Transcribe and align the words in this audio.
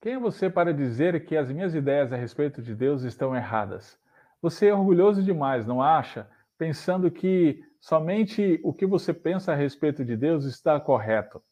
Quem 0.00 0.12
é 0.12 0.18
você 0.18 0.48
para 0.48 0.72
dizer 0.72 1.24
que 1.24 1.36
as 1.36 1.50
minhas 1.50 1.74
ideias 1.74 2.12
a 2.12 2.16
respeito 2.16 2.62
de 2.62 2.72
Deus 2.72 3.02
estão 3.02 3.34
erradas? 3.34 3.98
Você 4.40 4.68
é 4.68 4.74
orgulhoso 4.74 5.24
demais, 5.24 5.66
não 5.66 5.82
acha? 5.82 6.30
Pensando 6.56 7.10
que 7.10 7.64
somente 7.80 8.60
o 8.62 8.72
que 8.72 8.86
você 8.86 9.12
pensa 9.12 9.50
a 9.50 9.56
respeito 9.56 10.04
de 10.04 10.16
Deus 10.16 10.44
está 10.44 10.78
correto. 10.78 11.42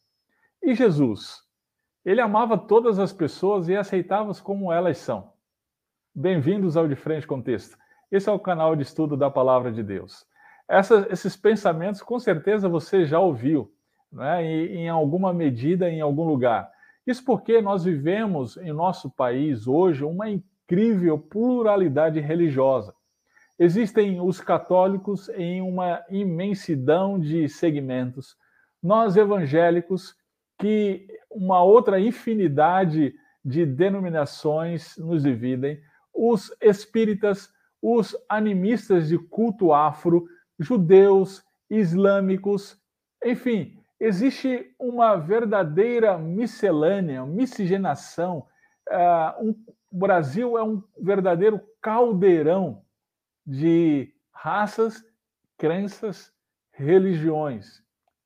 E 0.63 0.77
Jesus? 0.77 1.43
Ele 2.05 2.21
amava 2.21 2.57
todas 2.57 3.01
as 3.01 3.13
pessoas 3.13 3.69
e 3.69 3.75
aceitava-as 3.75 4.41
como 4.41 4.73
elas 4.73 4.99
são. 4.99 5.33
Bem-vindos 6.15 6.77
ao 6.77 6.87
De 6.87 6.95
Frente 6.95 7.27
Contexto. 7.27 7.77
Esse 8.13 8.29
é 8.29 8.33
o 8.33 8.39
canal 8.39 8.77
de 8.77 8.83
estudo 8.83 9.17
da 9.17 9.29
Palavra 9.29 9.73
de 9.73 9.83
Deus. 9.83 10.25
Essa, 10.69 11.05
esses 11.11 11.37
pensamentos, 11.37 12.01
com 12.01 12.21
certeza, 12.21 12.69
você 12.69 13.07
já 13.07 13.19
ouviu, 13.19 13.75
né, 14.13 14.45
em, 14.45 14.67
em 14.83 14.89
alguma 14.89 15.35
medida, 15.35 15.91
em 15.91 16.01
algum 16.01 16.23
lugar. 16.23 16.76
Isso 17.07 17.25
porque 17.25 17.61
nós 17.61 17.85
vivemos 17.85 18.57
em 18.57 18.73
nosso 18.73 19.09
país 19.11 19.69
hoje 19.69 20.03
uma 20.03 20.29
incrível 20.29 21.19
pluralidade 21.19 22.19
religiosa. 22.19 22.95
Existem 23.59 24.21
os 24.21 24.41
católicos 24.41 25.29
em 25.31 25.63
uma 25.63 26.03
imensidão 26.11 27.19
de 27.19 27.49
segmentos, 27.49 28.37
nós 28.83 29.17
evangélicos, 29.17 30.15
que 30.59 31.07
uma 31.31 31.63
outra 31.63 32.01
infinidade 32.01 33.15
de 33.45 33.65
denominações 33.65 34.97
nos 34.97 35.23
dividem, 35.23 35.81
os 36.13 36.51
espíritas, 36.61 37.49
os 37.81 38.17
animistas 38.29 39.09
de 39.09 39.19
culto 39.19 39.73
afro, 39.73 40.27
judeus, 40.59 41.45
islâmicos, 41.71 42.79
enfim, 43.25 43.76
existe 43.99 44.75
uma 44.79 45.17
verdadeira 45.17 46.19
miscelânea, 46.19 47.25
miscigenação. 47.25 48.47
Uh, 48.89 49.49
um, 49.49 49.65
o 49.91 49.99
Brasil 49.99 50.59
é 50.59 50.63
um 50.63 50.83
verdadeiro 50.99 51.61
caldeirão 51.81 52.83
de 53.47 54.13
raças, 54.33 55.03
crenças, 55.57 56.33
religiões. 56.73 57.83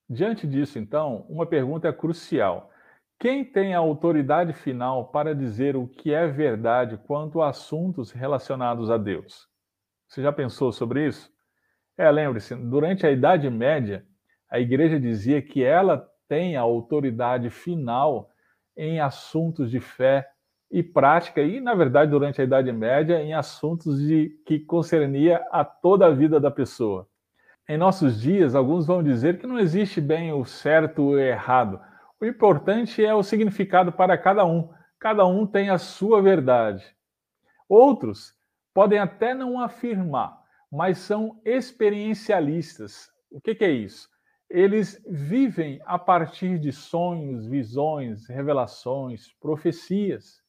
Diante 0.08 0.46
disso, 0.46 0.78
então, 0.78 1.24
uma 1.28 1.46
pergunta 1.46 1.86
é 1.86 1.92
crucial. 1.92 2.70
Quem 3.18 3.44
tem 3.44 3.74
a 3.74 3.78
autoridade 3.78 4.52
final 4.52 5.08
para 5.08 5.34
dizer 5.34 5.76
o 5.76 5.86
que 5.86 6.12
é 6.12 6.26
verdade 6.26 6.98
quanto 7.06 7.42
a 7.42 7.50
assuntos 7.50 8.10
relacionados 8.10 8.90
a 8.90 8.96
Deus? 8.96 9.46
Você 10.08 10.22
já 10.22 10.32
pensou 10.32 10.72
sobre 10.72 11.06
isso? 11.06 11.30
É, 11.96 12.10
lembre-se, 12.10 12.56
durante 12.56 13.06
a 13.06 13.10
Idade 13.10 13.48
Média, 13.50 14.04
a 14.50 14.58
igreja 14.58 14.98
dizia 14.98 15.40
que 15.40 15.62
ela 15.62 16.08
tem 16.28 16.56
a 16.56 16.60
autoridade 16.60 17.50
final 17.50 18.30
em 18.76 19.00
assuntos 19.00 19.70
de 19.70 19.80
fé 19.80 20.28
e 20.70 20.82
prática, 20.82 21.42
e, 21.42 21.60
na 21.60 21.74
verdade, 21.74 22.10
durante 22.10 22.40
a 22.40 22.44
Idade 22.44 22.70
Média, 22.72 23.20
em 23.20 23.34
assuntos 23.34 24.00
de, 24.00 24.30
que 24.46 24.60
concernia 24.60 25.44
a 25.50 25.64
toda 25.64 26.06
a 26.06 26.10
vida 26.10 26.38
da 26.38 26.50
pessoa. 26.50 27.08
Em 27.68 27.76
nossos 27.76 28.20
dias, 28.20 28.54
alguns 28.54 28.86
vão 28.86 29.02
dizer 29.02 29.38
que 29.38 29.46
não 29.46 29.58
existe 29.58 30.00
bem 30.00 30.32
o 30.32 30.44
certo 30.44 31.02
ou 31.02 31.18
errado. 31.18 31.80
O 32.20 32.24
importante 32.24 33.04
é 33.04 33.14
o 33.14 33.22
significado 33.22 33.92
para 33.92 34.16
cada 34.16 34.44
um. 34.44 34.70
Cada 34.98 35.26
um 35.26 35.46
tem 35.46 35.70
a 35.70 35.78
sua 35.78 36.20
verdade. 36.22 36.84
Outros 37.68 38.34
podem 38.74 38.98
até 38.98 39.34
não 39.34 39.60
afirmar, 39.60 40.36
mas 40.70 40.98
são 40.98 41.40
experiencialistas. 41.44 43.08
O 43.30 43.40
que, 43.40 43.54
que 43.54 43.64
é 43.64 43.70
isso? 43.70 44.08
Eles 44.50 45.00
vivem 45.08 45.80
a 45.86 45.96
partir 45.96 46.58
de 46.58 46.72
sonhos, 46.72 47.46
visões, 47.46 48.26
revelações, 48.26 49.32
profecias. 49.40 50.42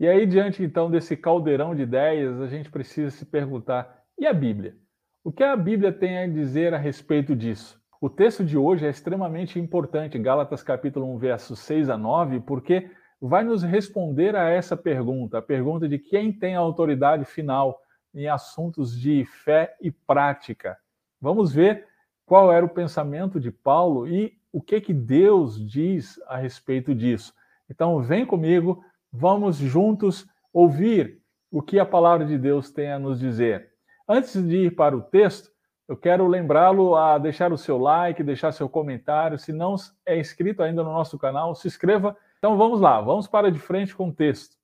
E 0.00 0.08
aí, 0.08 0.24
diante 0.24 0.62
então 0.62 0.90
desse 0.90 1.14
caldeirão 1.14 1.74
de 1.74 1.82
ideias, 1.82 2.40
a 2.40 2.46
gente 2.46 2.70
precisa 2.70 3.10
se 3.10 3.26
perguntar: 3.26 4.02
e 4.18 4.26
a 4.26 4.32
Bíblia? 4.32 4.76
O 5.22 5.30
que 5.30 5.44
a 5.44 5.54
Bíblia 5.54 5.92
tem 5.92 6.18
a 6.18 6.26
dizer 6.26 6.72
a 6.72 6.78
respeito 6.78 7.36
disso? 7.36 7.78
O 8.00 8.08
texto 8.08 8.44
de 8.44 8.56
hoje 8.56 8.86
é 8.86 8.90
extremamente 8.90 9.58
importante, 9.58 10.18
Gálatas 10.18 10.62
capítulo 10.62 11.12
1, 11.16 11.18
versos 11.18 11.58
6 11.58 11.90
a 11.90 11.98
9, 11.98 12.40
porque 12.40 12.90
vai 13.20 13.44
nos 13.44 13.62
responder 13.62 14.36
a 14.36 14.48
essa 14.48 14.76
pergunta, 14.76 15.38
a 15.38 15.42
pergunta 15.42 15.88
de 15.88 15.98
quem 15.98 16.32
tem 16.32 16.54
a 16.54 16.60
autoridade 16.60 17.24
final 17.24 17.78
em 18.14 18.28
assuntos 18.28 18.98
de 18.98 19.24
fé 19.24 19.76
e 19.82 19.90
prática. 19.90 20.78
Vamos 21.20 21.52
ver 21.52 21.84
qual 22.28 22.52
era 22.52 22.64
o 22.64 22.68
pensamento 22.68 23.40
de 23.40 23.50
Paulo 23.50 24.06
e 24.06 24.38
o 24.52 24.60
que 24.60 24.82
que 24.82 24.92
Deus 24.92 25.58
diz 25.66 26.20
a 26.26 26.36
respeito 26.36 26.94
disso. 26.94 27.32
Então, 27.70 28.02
vem 28.02 28.26
comigo, 28.26 28.84
vamos 29.10 29.56
juntos 29.56 30.28
ouvir 30.52 31.22
o 31.50 31.62
que 31.62 31.78
a 31.78 31.86
palavra 31.86 32.26
de 32.26 32.36
Deus 32.36 32.70
tem 32.70 32.92
a 32.92 32.98
nos 32.98 33.18
dizer. 33.18 33.70
Antes 34.06 34.46
de 34.46 34.66
ir 34.66 34.76
para 34.76 34.94
o 34.94 35.00
texto, 35.00 35.50
eu 35.88 35.96
quero 35.96 36.26
lembrá-lo 36.26 36.94
a 36.94 37.16
deixar 37.16 37.50
o 37.50 37.56
seu 37.56 37.78
like, 37.78 38.22
deixar 38.22 38.52
seu 38.52 38.68
comentário. 38.68 39.38
Se 39.38 39.50
não 39.50 39.76
é 40.04 40.18
inscrito 40.18 40.62
ainda 40.62 40.84
no 40.84 40.92
nosso 40.92 41.18
canal, 41.18 41.54
se 41.54 41.66
inscreva. 41.66 42.14
Então 42.36 42.58
vamos 42.58 42.78
lá, 42.78 43.00
vamos 43.00 43.26
para 43.26 43.50
de 43.50 43.58
frente 43.58 43.96
com 43.96 44.08
o 44.08 44.12
texto. 44.12 44.54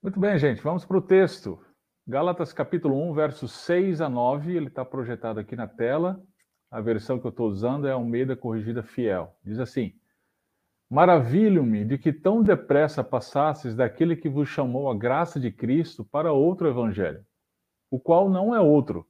Muito 0.00 0.20
bem, 0.20 0.38
gente, 0.38 0.62
vamos 0.62 0.84
para 0.84 0.98
o 0.98 1.02
texto. 1.02 1.60
Gálatas 2.06 2.52
capítulo 2.52 2.96
1, 3.10 3.12
versos 3.12 3.52
6 3.52 4.00
a 4.00 4.08
9, 4.08 4.56
ele 4.56 4.68
está 4.68 4.84
projetado 4.84 5.40
aqui 5.40 5.56
na 5.56 5.66
tela 5.66 6.22
a 6.70 6.80
versão 6.80 7.18
que 7.18 7.26
eu 7.26 7.30
estou 7.30 7.48
usando 7.48 7.88
é 7.88 7.92
Almeida 7.92 8.36
Corrigida 8.36 8.82
Fiel. 8.82 9.34
Diz 9.44 9.58
assim: 9.58 9.92
Maravilho-me 10.88 11.84
de 11.84 11.98
que 11.98 12.12
tão 12.12 12.42
depressa 12.42 13.02
passasses 13.02 13.74
daquele 13.74 14.14
que 14.14 14.28
vos 14.28 14.48
chamou 14.48 14.90
a 14.90 14.94
graça 14.94 15.40
de 15.40 15.50
Cristo 15.50 16.04
para 16.04 16.32
outro 16.32 16.68
evangelho, 16.68 17.24
o 17.90 17.98
qual 17.98 18.30
não 18.30 18.54
é 18.54 18.60
outro, 18.60 19.06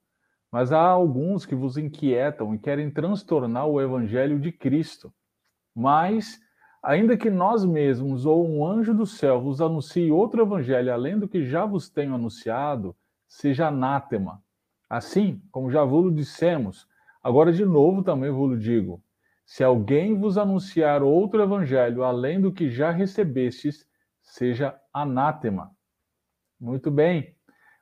mas 0.50 0.72
há 0.72 0.82
alguns 0.82 1.44
que 1.44 1.54
vos 1.54 1.76
inquietam 1.76 2.54
e 2.54 2.58
querem 2.58 2.90
transtornar 2.90 3.66
o 3.66 3.80
evangelho 3.80 4.40
de 4.40 4.50
Cristo. 4.50 5.12
Mas, 5.74 6.40
ainda 6.82 7.16
que 7.16 7.30
nós 7.30 7.64
mesmos 7.64 8.26
ou 8.26 8.48
um 8.48 8.66
anjo 8.66 8.92
do 8.92 9.06
céu 9.06 9.40
vos 9.40 9.60
anuncie 9.60 10.10
outro 10.10 10.42
evangelho 10.42 10.92
além 10.92 11.18
do 11.18 11.28
que 11.28 11.46
já 11.46 11.64
vos 11.64 11.88
tenho 11.88 12.14
anunciado, 12.14 12.96
seja 13.28 13.68
anátema. 13.68 14.42
Assim, 14.88 15.40
como 15.52 15.70
já 15.70 15.84
vos 15.84 16.12
dissemos, 16.12 16.89
Agora, 17.22 17.52
de 17.52 17.64
novo, 17.64 18.02
também 18.02 18.30
vos 18.30 18.60
digo: 18.60 19.02
se 19.44 19.64
alguém 19.64 20.18
vos 20.18 20.38
anunciar 20.38 21.02
outro 21.02 21.42
evangelho 21.42 22.02
além 22.02 22.40
do 22.40 22.52
que 22.52 22.70
já 22.70 22.90
recebestes, 22.90 23.86
seja 24.22 24.78
anátema. 24.92 25.70
Muito 26.58 26.90
bem. 26.90 27.34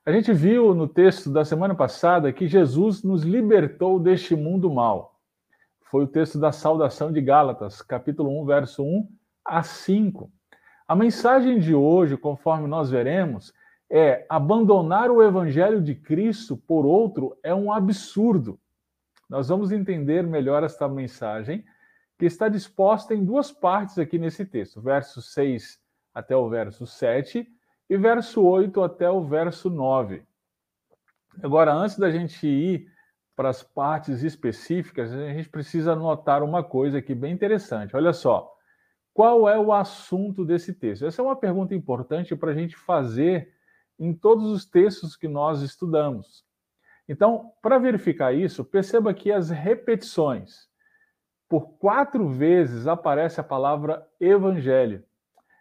A 0.05 0.11
gente 0.11 0.33
viu 0.33 0.75
no 0.75 0.89
texto 0.89 1.31
da 1.31 1.45
semana 1.45 1.75
passada 1.75 2.33
que 2.33 2.49
Jesus 2.49 3.03
nos 3.03 3.23
libertou 3.23 4.01
deste 4.01 4.35
mundo 4.35 4.73
mal. 4.73 5.21
Foi 5.91 6.05
o 6.05 6.09
texto 6.09 6.39
da 6.39 6.51
saudação 6.51 7.13
de 7.13 7.21
Gálatas, 7.21 7.83
capítulo 7.83 8.41
1, 8.43 8.47
verso 8.47 8.83
1 8.83 9.09
a 9.45 9.63
5. 9.63 10.33
A 10.87 10.97
mensagem 10.97 11.59
de 11.59 11.75
hoje, 11.75 12.17
conforme 12.17 12.67
nós 12.67 12.91
veremos, 12.91 13.53
é 13.91 14.25
abandonar 14.29 15.11
o 15.11 15.23
evangelho 15.23 15.83
de 15.83 15.95
Cristo 15.95 16.57
por 16.57 16.87
outro 16.87 17.37
é 17.43 17.55
um 17.55 17.71
absurdo. 17.71 18.59
Nós 19.29 19.49
vamos 19.49 19.71
entender 19.71 20.23
melhor 20.23 20.63
esta 20.63 20.89
mensagem, 20.89 21.65
que 22.19 22.27
está 22.27 22.49
disposta 22.49 23.15
em 23.15 23.25
duas 23.25 23.53
partes 23.53 23.99
aqui 23.99 24.19
nesse 24.19 24.45
texto, 24.45 24.81
verso 24.81 25.21
6 25.21 25.79
até 26.15 26.37
o 26.37 26.49
verso 26.49 26.87
7 26.87 27.47
e 27.89 27.97
verso 27.97 28.43
8 28.43 28.83
até 28.83 29.09
o 29.09 29.23
verso 29.23 29.71
9. 29.71 30.23
Agora, 31.43 31.73
antes 31.73 31.97
da 31.97 32.11
gente 32.11 32.47
ir 32.47 32.91
para 33.37 33.51
as 33.51 33.63
partes 33.63 34.23
específicas, 34.23 35.13
a 35.13 35.33
gente 35.33 35.49
precisa 35.49 35.95
notar 35.95 36.43
uma 36.43 36.65
coisa 36.65 36.99
aqui 36.99 37.15
bem 37.15 37.33
interessante. 37.33 37.95
Olha 37.95 38.13
só. 38.13 38.53
Qual 39.15 39.49
é 39.49 39.59
o 39.59 39.73
assunto 39.73 40.45
desse 40.45 40.73
texto? 40.73 41.05
Essa 41.05 41.23
é 41.23 41.25
uma 41.25 41.37
pergunta 41.37 41.75
importante 41.75 42.35
para 42.35 42.51
a 42.53 42.55
gente 42.55 42.77
fazer 42.77 43.53
em 43.99 44.15
todos 44.15 44.51
os 44.51 44.65
textos 44.65 45.17
que 45.17 45.27
nós 45.27 45.61
estudamos. 45.61 46.45
Então, 47.09 47.53
para 47.63 47.79
verificar 47.79 48.35
isso, 48.35 48.65
perceba 48.65 49.15
que 49.15 49.33
as 49.33 49.49
repetições. 49.49 50.69
Por 51.49 51.79
quatro 51.79 52.29
vezes 52.29 52.87
aparece 52.87 53.41
a 53.41 53.45
palavra 53.45 54.07
evangelho. 54.21 55.03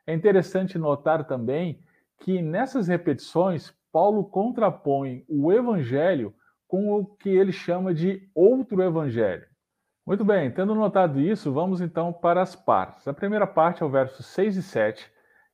É 0.06 0.14
interessante 0.14 0.78
notar 0.78 1.26
também 1.26 1.82
que 2.20 2.42
nessas 2.42 2.88
repetições, 2.88 3.74
Paulo 3.92 4.26
contrapõe 4.26 5.24
o 5.30 5.52
evangelho 5.52 6.36
com 6.68 6.92
o 6.92 7.06
que 7.06 7.30
ele 7.30 7.54
chama 7.54 7.94
de 7.94 8.30
outro 8.36 8.82
evangelho. 8.82 9.46
Muito 10.06 10.26
bem, 10.26 10.52
tendo 10.52 10.76
notado 10.76 11.20
isso, 11.20 11.52
vamos 11.54 11.80
então 11.80 12.12
para 12.12 12.42
as 12.42 12.56
partes. 12.56 13.08
A 13.08 13.14
primeira 13.14 13.48
parte 13.48 13.84
é 13.84 13.86
o 13.86 13.90
verso 13.90 14.22
6 14.22 14.58
e 14.58 14.64
7, 14.64 15.12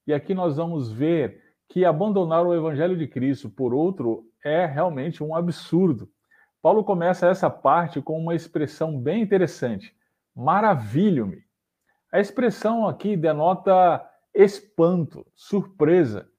e 0.07 0.13
aqui 0.13 0.33
nós 0.33 0.57
vamos 0.57 0.91
ver 0.91 1.42
que 1.73 1.83
abandonar 1.83 2.45
o 2.45 2.53
evangelho 2.53 2.95
de 2.95 3.07
Cristo 3.07 3.49
por 3.49 3.73
outro 3.73 4.29
é 4.45 4.63
realmente 4.63 5.23
um 5.23 5.35
absurdo. 5.35 6.07
Paulo 6.61 6.83
começa 6.83 7.25
essa 7.25 7.49
parte 7.49 7.99
com 7.99 8.15
uma 8.19 8.35
expressão 8.35 8.95
bem 8.95 9.23
interessante: 9.23 9.91
maravilho-me. 10.35 11.43
A 12.11 12.19
expressão 12.19 12.87
aqui 12.87 13.17
denota 13.17 14.07
espanto, 14.35 15.25
surpresa. 15.33 16.29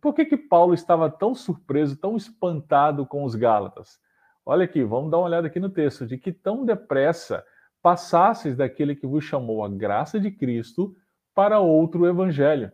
por 0.00 0.14
que, 0.14 0.24
que 0.24 0.36
Paulo 0.36 0.72
estava 0.72 1.10
tão 1.10 1.34
surpreso, 1.34 1.96
tão 1.96 2.16
espantado 2.16 3.04
com 3.04 3.24
os 3.24 3.34
Gálatas? 3.34 3.98
Olha 4.44 4.66
aqui, 4.66 4.84
vamos 4.84 5.10
dar 5.10 5.18
uma 5.18 5.26
olhada 5.26 5.48
aqui 5.48 5.58
no 5.58 5.68
texto, 5.68 6.06
de 6.06 6.16
que 6.16 6.32
tão 6.32 6.64
depressa 6.64 7.44
passasseis 7.82 8.56
daquele 8.56 8.94
que 8.94 9.04
vos 9.06 9.24
chamou 9.24 9.64
a 9.64 9.68
graça 9.68 10.20
de 10.20 10.30
Cristo 10.30 10.94
para 11.34 11.58
outro 11.58 12.06
evangelho. 12.06 12.70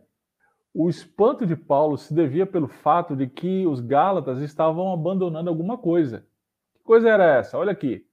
O 0.73 0.89
espanto 0.89 1.45
de 1.45 1.55
Paulo 1.55 1.97
se 1.99 2.11
devia 2.13 2.47
pelo 2.47 2.67
fato 2.67 3.15
de 3.15 3.27
que 3.27 3.67
os 3.67 3.79
Gálatas 3.79 4.41
estavam 4.41 4.91
abandonando 4.91 5.47
alguma 5.47 5.77
coisa. 5.77 6.25
Que 6.73 6.81
coisa 6.83 7.09
era 7.09 7.37
essa? 7.37 7.59
Olha 7.59 7.71
aqui. 7.71 8.07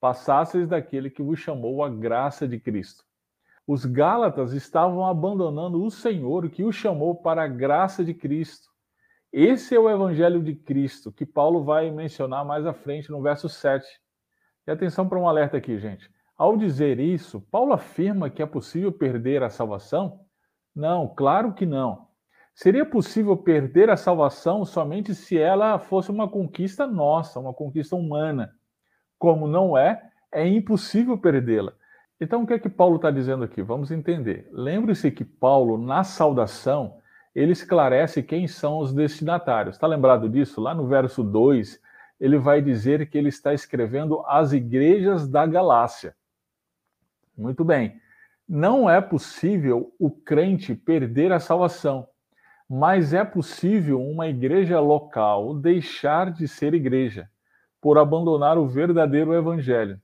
Passasseis 0.00 0.66
daquele 0.66 1.10
que 1.10 1.22
vos 1.22 1.38
chamou 1.38 1.84
a 1.84 1.90
graça 1.90 2.48
de 2.48 2.58
Cristo. 2.58 3.04
Os 3.66 3.84
Gálatas 3.84 4.54
estavam 4.54 5.06
abandonando 5.06 5.84
o 5.84 5.90
Senhor 5.90 6.48
que 6.48 6.64
os 6.64 6.74
chamou 6.74 7.14
para 7.14 7.42
a 7.42 7.48
graça 7.48 8.02
de 8.02 8.14
Cristo. 8.14 8.70
Esse 9.30 9.74
é 9.74 9.78
o 9.78 9.90
evangelho 9.90 10.42
de 10.42 10.54
Cristo 10.54 11.12
que 11.12 11.26
Paulo 11.26 11.62
vai 11.62 11.90
mencionar 11.90 12.42
mais 12.42 12.64
à 12.64 12.72
frente 12.72 13.10
no 13.10 13.20
verso 13.20 13.50
7. 13.50 13.86
E 14.66 14.70
atenção 14.70 15.06
para 15.06 15.18
um 15.18 15.28
alerta 15.28 15.58
aqui, 15.58 15.78
gente. 15.78 16.10
Ao 16.38 16.56
dizer 16.56 16.98
isso, 16.98 17.42
Paulo 17.50 17.74
afirma 17.74 18.30
que 18.30 18.42
é 18.42 18.46
possível 18.46 18.90
perder 18.90 19.42
a 19.42 19.50
salvação? 19.50 20.26
Não, 20.78 21.08
claro 21.08 21.52
que 21.52 21.66
não. 21.66 22.06
Seria 22.54 22.86
possível 22.86 23.36
perder 23.36 23.90
a 23.90 23.96
salvação 23.96 24.64
somente 24.64 25.12
se 25.12 25.36
ela 25.36 25.76
fosse 25.80 26.08
uma 26.08 26.28
conquista 26.28 26.86
nossa, 26.86 27.40
uma 27.40 27.52
conquista 27.52 27.96
humana. 27.96 28.52
Como 29.18 29.48
não 29.48 29.76
é, 29.76 30.00
é 30.30 30.46
impossível 30.46 31.18
perdê-la. 31.18 31.72
Então, 32.20 32.44
o 32.44 32.46
que 32.46 32.52
é 32.52 32.58
que 32.60 32.68
Paulo 32.68 32.94
está 32.94 33.10
dizendo 33.10 33.42
aqui? 33.42 33.60
Vamos 33.60 33.90
entender. 33.90 34.48
Lembre-se 34.52 35.10
que 35.10 35.24
Paulo, 35.24 35.76
na 35.76 36.04
saudação, 36.04 36.98
ele 37.34 37.50
esclarece 37.50 38.22
quem 38.22 38.46
são 38.46 38.78
os 38.78 38.92
destinatários. 38.92 39.74
Está 39.74 39.88
lembrado 39.88 40.28
disso? 40.28 40.60
Lá 40.60 40.72
no 40.74 40.86
verso 40.86 41.24
2, 41.24 41.80
ele 42.20 42.38
vai 42.38 42.62
dizer 42.62 43.10
que 43.10 43.18
ele 43.18 43.30
está 43.30 43.52
escrevendo 43.52 44.22
às 44.28 44.52
igrejas 44.52 45.28
da 45.28 45.44
Galácia. 45.44 46.14
Muito 47.36 47.64
bem. 47.64 48.00
Não 48.48 48.88
é 48.88 49.00
possível 49.00 49.94
o 49.98 50.10
crente 50.10 50.74
perder 50.74 51.32
a 51.32 51.38
salvação, 51.38 52.08
mas 52.68 53.12
é 53.12 53.24
possível 53.24 54.00
uma 54.00 54.26
igreja 54.26 54.80
local 54.80 55.54
deixar 55.54 56.32
de 56.32 56.48
ser 56.48 56.72
igreja 56.72 57.28
por 57.80 57.98
abandonar 57.98 58.56
o 58.56 58.66
verdadeiro 58.66 59.34
evangelho. 59.34 60.00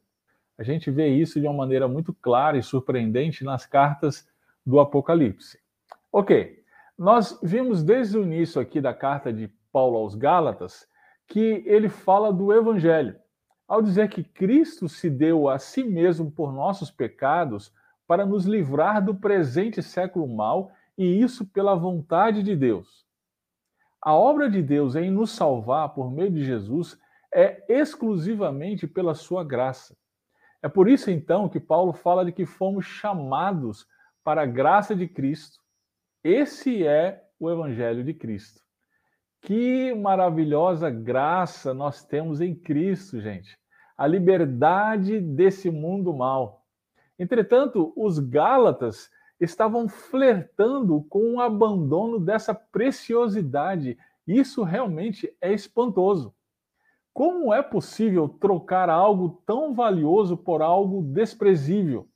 A 0.59 0.63
gente 0.63 0.91
vê 0.91 1.09
isso 1.09 1.41
de 1.41 1.47
uma 1.47 1.57
maneira 1.57 1.89
muito 1.89 2.13
clara 2.13 2.59
e 2.59 2.63
surpreendente 2.63 3.43
nas 3.43 3.65
cartas 3.65 4.29
do 4.65 4.79
Apocalipse. 4.79 5.59
Ok, 6.13 6.63
nós 6.99 7.39
vimos 7.43 7.83
desde 7.83 8.19
o 8.19 8.23
início 8.23 8.61
aqui 8.61 8.81
da 8.81 8.93
carta 8.93 9.33
de 9.33 9.49
Paulo 9.73 9.97
aos 9.97 10.15
Gálatas 10.15 10.87
que 11.27 11.65
ele 11.67 11.89
fala 11.89 12.33
do 12.33 12.53
evangelho 12.53 13.17
ao 13.67 13.81
dizer 13.83 14.09
que 14.09 14.23
Cristo 14.23 14.89
se 14.89 15.09
deu 15.09 15.49
a 15.49 15.59
si 15.59 15.83
mesmo 15.83 16.31
por 16.31 16.53
nossos 16.53 16.91
pecados 16.91 17.73
para 18.07 18.27
nos 18.27 18.45
livrar 18.45 19.05
do 19.05 19.15
presente 19.15 19.83
século 19.83 20.29
mal 20.29 20.71
e 20.97 21.21
isso 21.21 21.47
pela 21.47 21.75
vontade 21.75 22.43
de 22.43 22.55
Deus. 22.55 23.05
A 24.01 24.15
obra 24.15 24.51
de 24.51 24.63
Deus 24.63 24.95
em 24.97 25.11
nos 25.11 25.31
salvar 25.31 25.95
por 25.95 26.13
meio 26.13 26.31
de 26.31 26.45
Jesus 26.45 26.99
é 27.35 27.65
exclusivamente 27.69 28.87
pela 28.87 29.15
sua 29.15 29.43
graça. 29.43 29.97
É 30.63 30.69
por 30.69 30.89
isso 30.89 31.11
então 31.11 31.49
que 31.49 31.59
Paulo 31.59 31.93
fala 31.93 32.25
de 32.25 32.33
que 32.33 32.47
fomos 32.47 32.87
chamados 32.87 33.87
para 34.23 34.43
a 34.43 34.47
graça 34.47 34.95
de 34.95 35.09
Cristo. 35.09 35.59
Esse 36.23 36.87
é 36.87 37.23
o 37.39 37.51
evangelho 37.51 38.05
de 38.05 38.15
Cristo. 38.15 38.63
Que 39.43 39.95
maravilhosa 39.95 40.89
graça 40.89 41.75
nós 41.75 42.03
temos 42.03 42.41
em 42.41 42.55
Cristo, 42.55 43.21
gente. 43.21 43.59
A 43.97 44.07
liberdade 44.07 45.21
desse 45.21 45.71
mundo 45.71 46.15
mal. 46.15 46.64
Entretanto, 47.19 47.93
os 47.97 48.19
Gálatas 48.19 49.11
estavam 49.41 49.89
flertando 49.89 51.05
com 51.09 51.35
o 51.35 51.41
abandono 51.41 52.19
dessa 52.19 52.55
preciosidade. 52.55 53.99
Isso 54.27 54.63
realmente 54.63 55.35
é 55.41 55.53
espantoso. 55.53 56.35
Como 57.13 57.55
é 57.55 57.63
possível 57.63 58.29
trocar 58.29 58.89
algo 58.91 59.43
tão 59.47 59.73
valioso 59.73 60.37
por 60.37 60.63
algo 60.63 61.03
desprezível? 61.03 62.09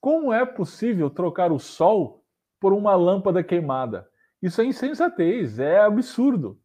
Como 0.00 0.32
é 0.32 0.46
possível 0.46 1.10
trocar 1.10 1.50
o 1.50 1.58
sol 1.58 2.24
por 2.60 2.72
uma 2.72 2.94
lâmpada 2.94 3.42
queimada? 3.42 4.08
Isso 4.40 4.60
é 4.60 4.64
insensatez, 4.64 5.58
é 5.58 5.80
absurdo. 5.80 6.56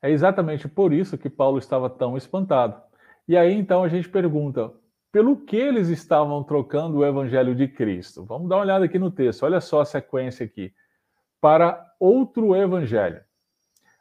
É 0.00 0.10
exatamente 0.10 0.66
por 0.66 0.92
isso 0.92 1.18
que 1.18 1.28
Paulo 1.28 1.58
estava 1.58 1.90
tão 1.90 2.16
espantado. 2.16 2.80
E 3.28 3.36
aí 3.36 3.52
então 3.52 3.84
a 3.84 3.88
gente 3.88 4.08
pergunta: 4.08 4.72
pelo 5.16 5.34
que 5.34 5.56
eles 5.56 5.88
estavam 5.88 6.44
trocando 6.44 6.98
o 6.98 7.06
evangelho 7.06 7.54
de 7.54 7.66
Cristo? 7.66 8.22
Vamos 8.22 8.50
dar 8.50 8.56
uma 8.56 8.64
olhada 8.64 8.84
aqui 8.84 8.98
no 8.98 9.10
texto, 9.10 9.44
olha 9.44 9.62
só 9.62 9.80
a 9.80 9.84
sequência 9.86 10.44
aqui. 10.44 10.74
Para 11.40 11.82
outro 11.98 12.54
evangelho. 12.54 13.22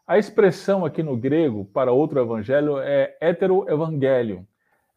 A 0.05 0.17
expressão 0.17 0.83
aqui 0.83 1.01
no 1.01 1.15
grego 1.15 1.63
para 1.73 1.93
outro 1.93 2.19
evangelho 2.19 2.79
é 2.79 3.15
heteroevangelium. 3.21 4.45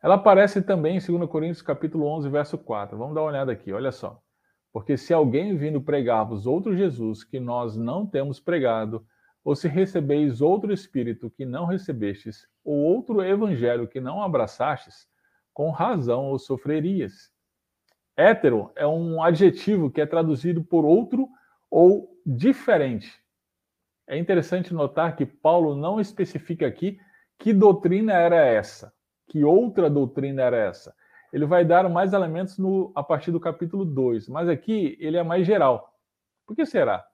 Ela 0.03 0.17
aparece 0.17 0.61
também 0.61 0.97
em 0.97 1.19
2 1.19 1.31
Coríntios 1.31 1.62
capítulo 1.62 2.05
11, 2.06 2.29
verso 2.29 2.59
4. 2.59 2.99
Vamos 2.99 3.15
dar 3.15 3.20
uma 3.20 3.29
olhada 3.29 3.53
aqui, 3.53 3.73
olha 3.73 3.93
só. 3.93 4.20
Porque 4.73 4.97
se 4.97 5.15
alguém 5.15 5.56
vindo 5.56 5.81
pregar-vos 5.81 6.49
outro 6.49 6.76
Jesus 6.76 7.23
que 7.23 7.38
nós 7.38 7.76
não 7.76 8.05
temos 8.05 8.41
pregado, 8.41 9.06
ou 9.44 9.55
se 9.55 9.69
recebeis 9.69 10.41
outro 10.41 10.73
espírito 10.73 11.31
que 11.31 11.47
não 11.47 11.65
recebestes, 11.65 12.49
ou 12.65 12.75
outro 12.75 13.23
evangelho 13.23 13.87
que 13.87 14.00
não 14.00 14.20
abraçastes, 14.20 15.07
com 15.58 15.72
razão 15.72 16.31
o 16.31 16.38
sofrerias. 16.38 17.32
Hétero 18.16 18.70
é 18.76 18.87
um 18.87 19.20
adjetivo 19.20 19.90
que 19.90 20.00
é 20.00 20.06
traduzido 20.06 20.62
por 20.62 20.84
outro 20.84 21.28
ou 21.69 22.16
diferente. 22.25 23.12
É 24.06 24.16
interessante 24.16 24.72
notar 24.72 25.16
que 25.16 25.26
Paulo 25.26 25.75
não 25.75 26.00
especifica 26.00 26.64
aqui 26.64 26.96
que 27.37 27.52
doutrina 27.52 28.12
era 28.12 28.37
essa, 28.37 28.93
que 29.26 29.43
outra 29.43 29.90
doutrina 29.90 30.43
era 30.43 30.56
essa 30.56 30.94
ele 31.32 31.44
vai 31.44 31.64
dar 31.64 31.88
mais 31.90 32.12
elementos 32.12 32.56
no, 32.56 32.93
a 32.94 33.02
partir 33.02 33.32
do 33.32 33.40
capítulo 33.40 33.84
2, 33.84 34.28
mas 34.28 34.49
aqui 34.49 34.96
ele 35.00 35.17
é 35.17 35.22
mais 35.24 35.44
geral. 35.44 35.93
Por 36.46 36.55
que 36.55 36.65
será? 36.65 37.05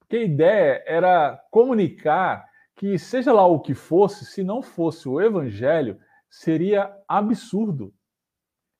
Porque 0.00 0.16
a 0.16 0.24
ideia 0.24 0.82
era 0.84 1.40
comunicar 1.50 2.44
que, 2.74 2.98
seja 2.98 3.32
lá 3.32 3.46
o 3.46 3.60
que 3.60 3.74
fosse, 3.74 4.26
se 4.26 4.42
não 4.42 4.60
fosse 4.60 5.08
o 5.08 5.20
evangelho, 5.20 5.98
seria 6.30 6.96
absurdo. 7.08 7.92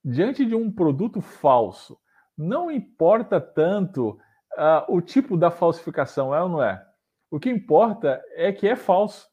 Diante 0.03 0.47
de 0.47 0.55
um 0.55 0.71
produto 0.71 1.21
falso, 1.21 1.99
não 2.39 2.71
importa 2.71 3.41
tanto 3.41 4.11
uh, 4.57 4.85
o 4.89 5.03
tipo 5.03 5.37
da 5.37 5.51
falsificação, 5.51 6.35
é 6.35 6.43
ou 6.43 6.49
não 6.49 6.63
é? 6.63 6.87
O 7.31 7.39
que 7.39 7.51
importa 7.51 8.23
é 8.35 8.53
que 8.53 8.67
é 8.67 8.77
falso. 8.77 9.29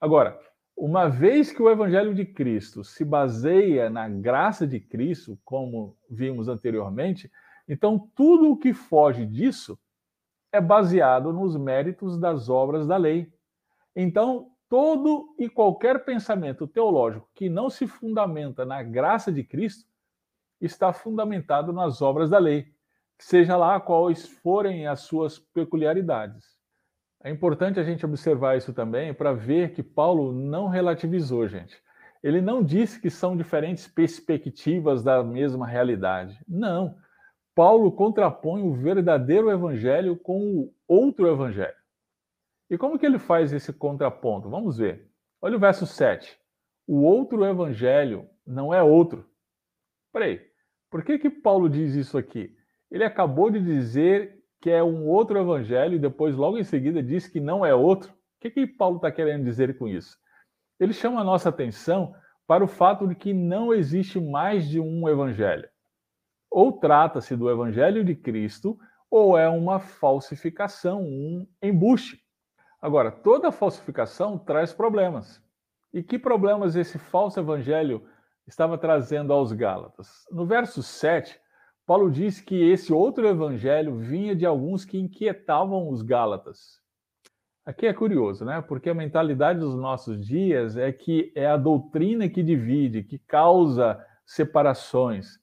Agora, 0.00 0.38
uma 0.76 1.08
vez 1.08 1.52
que 1.52 1.60
o 1.60 1.68
Evangelho 1.68 2.14
de 2.14 2.24
Cristo 2.24 2.84
se 2.84 3.04
baseia 3.04 3.90
na 3.90 4.08
graça 4.08 4.66
de 4.66 4.78
Cristo, 4.78 5.38
como 5.44 5.96
vimos 6.08 6.48
anteriormente, 6.48 7.30
então 7.68 8.08
tudo 8.14 8.52
o 8.52 8.56
que 8.56 8.72
foge 8.72 9.26
disso 9.26 9.78
é 10.52 10.60
baseado 10.60 11.32
nos 11.32 11.56
méritos 11.56 12.18
das 12.18 12.48
obras 12.48 12.86
da 12.86 12.96
lei. 12.96 13.30
Então, 13.94 14.50
todo 14.68 15.34
e 15.38 15.48
qualquer 15.48 16.04
pensamento 16.04 16.66
teológico 16.66 17.28
que 17.34 17.48
não 17.48 17.70
se 17.70 17.86
fundamenta 17.86 18.64
na 18.64 18.82
graça 18.82 19.32
de 19.32 19.42
Cristo 19.42 19.88
está 20.60 20.92
fundamentado 20.92 21.72
nas 21.72 22.02
obras 22.02 22.30
da 22.30 22.38
lei, 22.38 22.72
seja 23.18 23.56
lá 23.56 23.80
quais 23.80 24.28
forem 24.28 24.86
as 24.86 25.00
suas 25.00 25.38
peculiaridades. 25.38 26.58
É 27.22 27.30
importante 27.30 27.80
a 27.80 27.82
gente 27.82 28.04
observar 28.04 28.56
isso 28.56 28.72
também 28.72 29.12
para 29.12 29.32
ver 29.32 29.72
que 29.72 29.82
Paulo 29.82 30.32
não 30.32 30.68
relativizou, 30.68 31.48
gente. 31.48 31.76
Ele 32.22 32.40
não 32.40 32.62
disse 32.62 33.00
que 33.00 33.10
são 33.10 33.36
diferentes 33.36 33.86
perspectivas 33.86 35.02
da 35.02 35.22
mesma 35.22 35.66
realidade. 35.66 36.38
Não. 36.46 36.96
Paulo 37.54 37.90
contrapõe 37.90 38.62
o 38.62 38.72
verdadeiro 38.72 39.50
evangelho 39.50 40.16
com 40.16 40.40
o 40.40 40.74
outro 40.86 41.26
evangelho. 41.26 41.77
E 42.70 42.76
como 42.76 42.98
que 42.98 43.06
ele 43.06 43.18
faz 43.18 43.52
esse 43.52 43.72
contraponto? 43.72 44.50
Vamos 44.50 44.78
ver. 44.78 45.10
Olha 45.40 45.56
o 45.56 45.60
verso 45.60 45.86
7. 45.86 46.38
O 46.86 47.02
outro 47.02 47.44
evangelho 47.44 48.28
não 48.46 48.72
é 48.72 48.82
outro. 48.82 49.28
Peraí, 50.12 50.40
por 50.90 51.04
que 51.04 51.18
que 51.18 51.30
Paulo 51.30 51.68
diz 51.68 51.94
isso 51.94 52.16
aqui? 52.16 52.54
Ele 52.90 53.04
acabou 53.04 53.50
de 53.50 53.60
dizer 53.60 54.42
que 54.60 54.70
é 54.70 54.82
um 54.82 55.06
outro 55.06 55.38
evangelho, 55.38 55.94
e 55.94 55.98
depois, 55.98 56.34
logo 56.34 56.58
em 56.58 56.64
seguida, 56.64 57.02
diz 57.02 57.26
que 57.26 57.40
não 57.40 57.64
é 57.64 57.74
outro. 57.74 58.10
O 58.10 58.40
que, 58.40 58.50
que 58.50 58.66
Paulo 58.66 58.96
está 58.96 59.10
querendo 59.10 59.44
dizer 59.44 59.78
com 59.78 59.86
isso? 59.86 60.16
Ele 60.80 60.92
chama 60.92 61.20
a 61.20 61.24
nossa 61.24 61.48
atenção 61.48 62.14
para 62.46 62.64
o 62.64 62.68
fato 62.68 63.06
de 63.06 63.14
que 63.14 63.32
não 63.32 63.74
existe 63.74 64.20
mais 64.20 64.68
de 64.68 64.80
um 64.80 65.08
evangelho. 65.08 65.68
Ou 66.50 66.72
trata-se 66.72 67.36
do 67.36 67.50
evangelho 67.50 68.04
de 68.04 68.14
Cristo, 68.14 68.78
ou 69.10 69.36
é 69.36 69.48
uma 69.48 69.78
falsificação, 69.78 71.02
um 71.02 71.46
embuste. 71.62 72.18
Agora, 72.80 73.10
toda 73.10 73.50
falsificação 73.50 74.38
traz 74.38 74.72
problemas. 74.72 75.42
E 75.92 76.02
que 76.02 76.18
problemas 76.18 76.76
esse 76.76 76.98
falso 76.98 77.40
evangelho 77.40 78.06
estava 78.46 78.78
trazendo 78.78 79.32
aos 79.32 79.52
Gálatas? 79.52 80.26
No 80.30 80.46
verso 80.46 80.82
7, 80.82 81.40
Paulo 81.86 82.10
diz 82.10 82.40
que 82.40 82.70
esse 82.70 82.92
outro 82.92 83.26
evangelho 83.26 83.96
vinha 83.96 84.36
de 84.36 84.46
alguns 84.46 84.84
que 84.84 84.98
inquietavam 84.98 85.88
os 85.88 86.02
Gálatas. 86.02 86.80
Aqui 87.64 87.86
é 87.86 87.92
curioso, 87.92 88.44
né? 88.44 88.62
Porque 88.62 88.88
a 88.88 88.94
mentalidade 88.94 89.58
dos 89.58 89.74
nossos 89.74 90.24
dias 90.24 90.76
é 90.76 90.92
que 90.92 91.32
é 91.34 91.46
a 91.46 91.56
doutrina 91.56 92.28
que 92.28 92.42
divide, 92.42 93.02
que 93.02 93.18
causa 93.18 94.02
separações. 94.24 95.38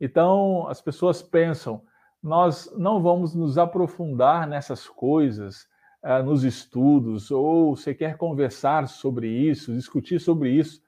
Então, 0.00 0.66
as 0.68 0.80
pessoas 0.82 1.22
pensam, 1.22 1.82
nós 2.22 2.70
não 2.76 3.02
vamos 3.02 3.34
nos 3.34 3.56
aprofundar 3.56 4.46
nessas 4.46 4.88
coisas, 4.88 5.66
uh, 6.02 6.22
nos 6.22 6.44
estudos, 6.44 7.30
ou 7.30 7.76
você 7.76 7.94
quer 7.94 8.16
conversar 8.16 8.88
sobre 8.88 9.28
isso, 9.28 9.72
discutir 9.72 10.20
sobre 10.20 10.50
isso. 10.50 10.82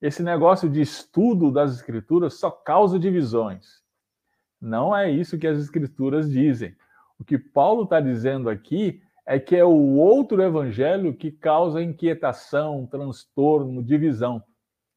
Esse 0.00 0.22
negócio 0.22 0.68
de 0.68 0.80
estudo 0.80 1.50
das 1.50 1.74
escrituras 1.74 2.34
só 2.34 2.50
causa 2.50 2.98
divisões. 2.98 3.82
Não 4.60 4.96
é 4.96 5.10
isso 5.10 5.38
que 5.38 5.46
as 5.46 5.58
escrituras 5.58 6.30
dizem. 6.30 6.74
O 7.18 7.24
que 7.24 7.38
Paulo 7.38 7.84
está 7.84 8.00
dizendo 8.00 8.48
aqui 8.48 9.02
é 9.26 9.38
que 9.38 9.54
é 9.54 9.64
o 9.64 9.96
outro 9.96 10.42
evangelho 10.42 11.14
que 11.14 11.30
causa 11.30 11.82
inquietação, 11.82 12.86
transtorno, 12.86 13.82
divisão. 13.82 14.42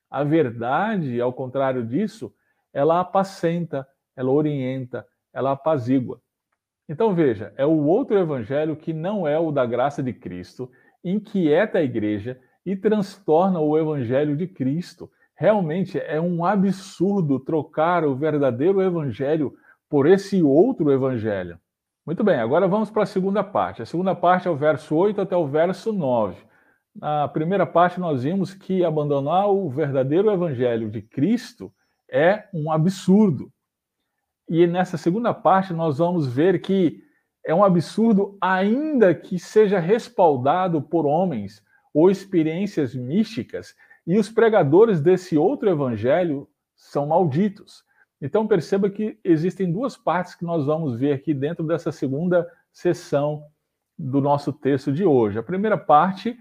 A 0.10 0.24
verdade, 0.24 1.20
ao 1.20 1.34
contrário 1.34 1.86
disso, 1.86 2.34
ela 2.72 3.00
apacenta, 3.00 3.88
ela 4.16 4.32
orienta, 4.32 5.06
ela 5.32 5.52
apazigua. 5.52 6.22
Então 6.88 7.16
veja, 7.16 7.54
é 7.58 7.66
o 7.66 7.86
outro 7.86 8.18
evangelho 8.18 8.76
que 8.76 8.92
não 8.92 9.28
é 9.28 9.40
o 9.40 9.52
da 9.52 9.66
graça 9.66 10.04
de 10.04 10.12
Cristo, 10.14 10.70
inquieta 11.04 11.78
a 11.78 11.84
igreja 11.84 12.40
e 12.66 12.76
transtorna 12.76 13.60
o 13.60 13.78
evangelho 13.78 14.36
de 14.36 14.48
Cristo. 14.48 15.10
Realmente 15.36 16.00
é 16.00 16.20
um 16.20 16.46
absurdo 16.46 17.40
trocar 17.40 18.06
o 18.06 18.16
verdadeiro 18.16 18.82
evangelho 18.82 19.54
por 19.90 20.06
esse 20.06 20.42
outro 20.44 20.92
evangelho. 20.92 21.58
Muito 22.06 22.24
bem, 22.24 22.36
agora 22.36 22.68
vamos 22.68 22.90
para 22.90 23.04
a 23.04 23.08
segunda 23.08 23.44
parte. 23.44 23.82
A 23.82 23.86
segunda 23.86 24.14
parte 24.14 24.48
é 24.48 24.52
o 24.52 24.58
verso 24.58 24.96
8 24.96 25.22
até 25.22 25.38
o 25.38 25.48
verso 25.48 25.94
9. 25.94 26.36
Na 26.96 27.28
primeira 27.28 27.66
parte, 27.66 28.00
nós 28.00 28.24
vimos 28.24 28.54
que 28.54 28.84
abandonar 28.84 29.50
o 29.50 29.70
verdadeiro 29.70 30.30
evangelho 30.30 30.92
de 30.92 31.02
Cristo 31.02 31.74
é 32.12 32.44
um 32.54 32.72
absurdo. 32.72 33.50
E 34.54 34.68
nessa 34.68 34.98
segunda 34.98 35.34
parte, 35.34 35.74
nós 35.74 35.98
vamos 35.98 36.28
ver 36.28 36.62
que 36.62 37.02
é 37.44 37.56
um 37.56 37.64
absurdo, 37.64 38.38
ainda 38.40 39.12
que 39.16 39.40
seja 39.40 39.80
respaldado 39.80 40.80
por 40.80 41.08
homens 41.08 41.64
ou 41.92 42.08
experiências 42.12 42.94
místicas 42.94 43.74
e 44.06 44.16
os 44.16 44.30
pregadores 44.30 45.02
desse 45.02 45.36
outro 45.40 45.68
evangelho 45.68 46.48
são 46.76 47.08
malditos. 47.08 47.84
Então 48.22 48.46
perceba 48.46 48.92
que 48.92 49.18
existem 49.24 49.72
duas 49.72 49.98
partes 49.98 50.36
que 50.36 50.46
nós 50.46 50.68
vamos 50.68 51.00
ver 51.00 51.14
aqui 51.14 51.34
dentro 51.34 51.66
dessa 51.66 51.92
segunda 51.92 52.48
sessão 52.72 53.44
do 53.98 54.22
nosso 54.22 54.54
texto 54.54 54.92
de 54.92 55.04
hoje. 55.04 55.40
A 55.40 55.44
primeira 55.44 55.80
parte 55.80 56.38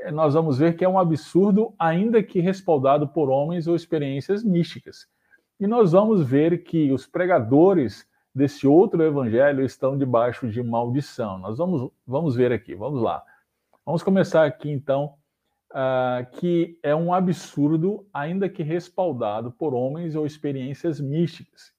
eh, 0.00 0.10
nós 0.10 0.34
vamos 0.34 0.58
ver 0.58 0.76
que 0.76 0.84
é 0.84 0.88
um 0.88 0.98
absurdo, 0.98 1.74
ainda 1.78 2.22
que 2.22 2.40
respaldado 2.40 3.08
por 3.08 3.30
homens 3.30 3.66
ou 3.66 3.74
experiências 3.74 4.44
místicas. 4.44 5.08
E 5.64 5.66
nós 5.66 5.92
vamos 5.92 6.22
ver 6.22 6.62
que 6.62 6.92
os 6.92 7.06
pregadores 7.06 8.06
desse 8.34 8.66
outro 8.66 9.02
evangelho 9.02 9.64
estão 9.64 9.96
debaixo 9.96 10.46
de 10.46 10.62
maldição. 10.62 11.38
Nós 11.38 11.56
vamos, 11.56 11.90
vamos 12.06 12.36
ver 12.36 12.52
aqui, 12.52 12.74
vamos 12.74 13.00
lá. 13.00 13.24
Vamos 13.82 14.02
começar 14.02 14.44
aqui 14.44 14.70
então 14.70 15.14
uh, 15.70 16.30
que 16.32 16.78
é 16.82 16.94
um 16.94 17.14
absurdo, 17.14 18.06
ainda 18.12 18.46
que 18.46 18.62
respaldado 18.62 19.52
por 19.52 19.72
homens 19.72 20.14
ou 20.14 20.26
experiências 20.26 21.00
místicas. 21.00 21.72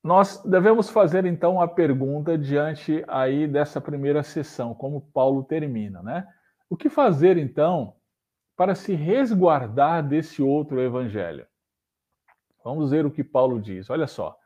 Nós 0.00 0.40
devemos 0.44 0.88
fazer 0.88 1.24
então 1.24 1.60
a 1.60 1.66
pergunta 1.66 2.38
diante 2.38 3.04
aí 3.08 3.48
dessa 3.48 3.80
primeira 3.80 4.22
sessão, 4.22 4.74
como 4.74 5.00
Paulo 5.12 5.42
termina, 5.42 6.00
né? 6.04 6.24
O 6.70 6.76
que 6.76 6.88
fazer 6.88 7.36
então 7.36 7.96
para 8.56 8.76
se 8.76 8.94
resguardar 8.94 10.06
desse 10.06 10.40
outro 10.40 10.80
evangelho? 10.80 11.44
Vamos 12.64 12.90
ver 12.90 13.04
o 13.06 13.10
que 13.10 13.24
Paulo 13.24 13.60
diz. 13.60 13.90
Olha 13.90 14.06
só. 14.06 14.36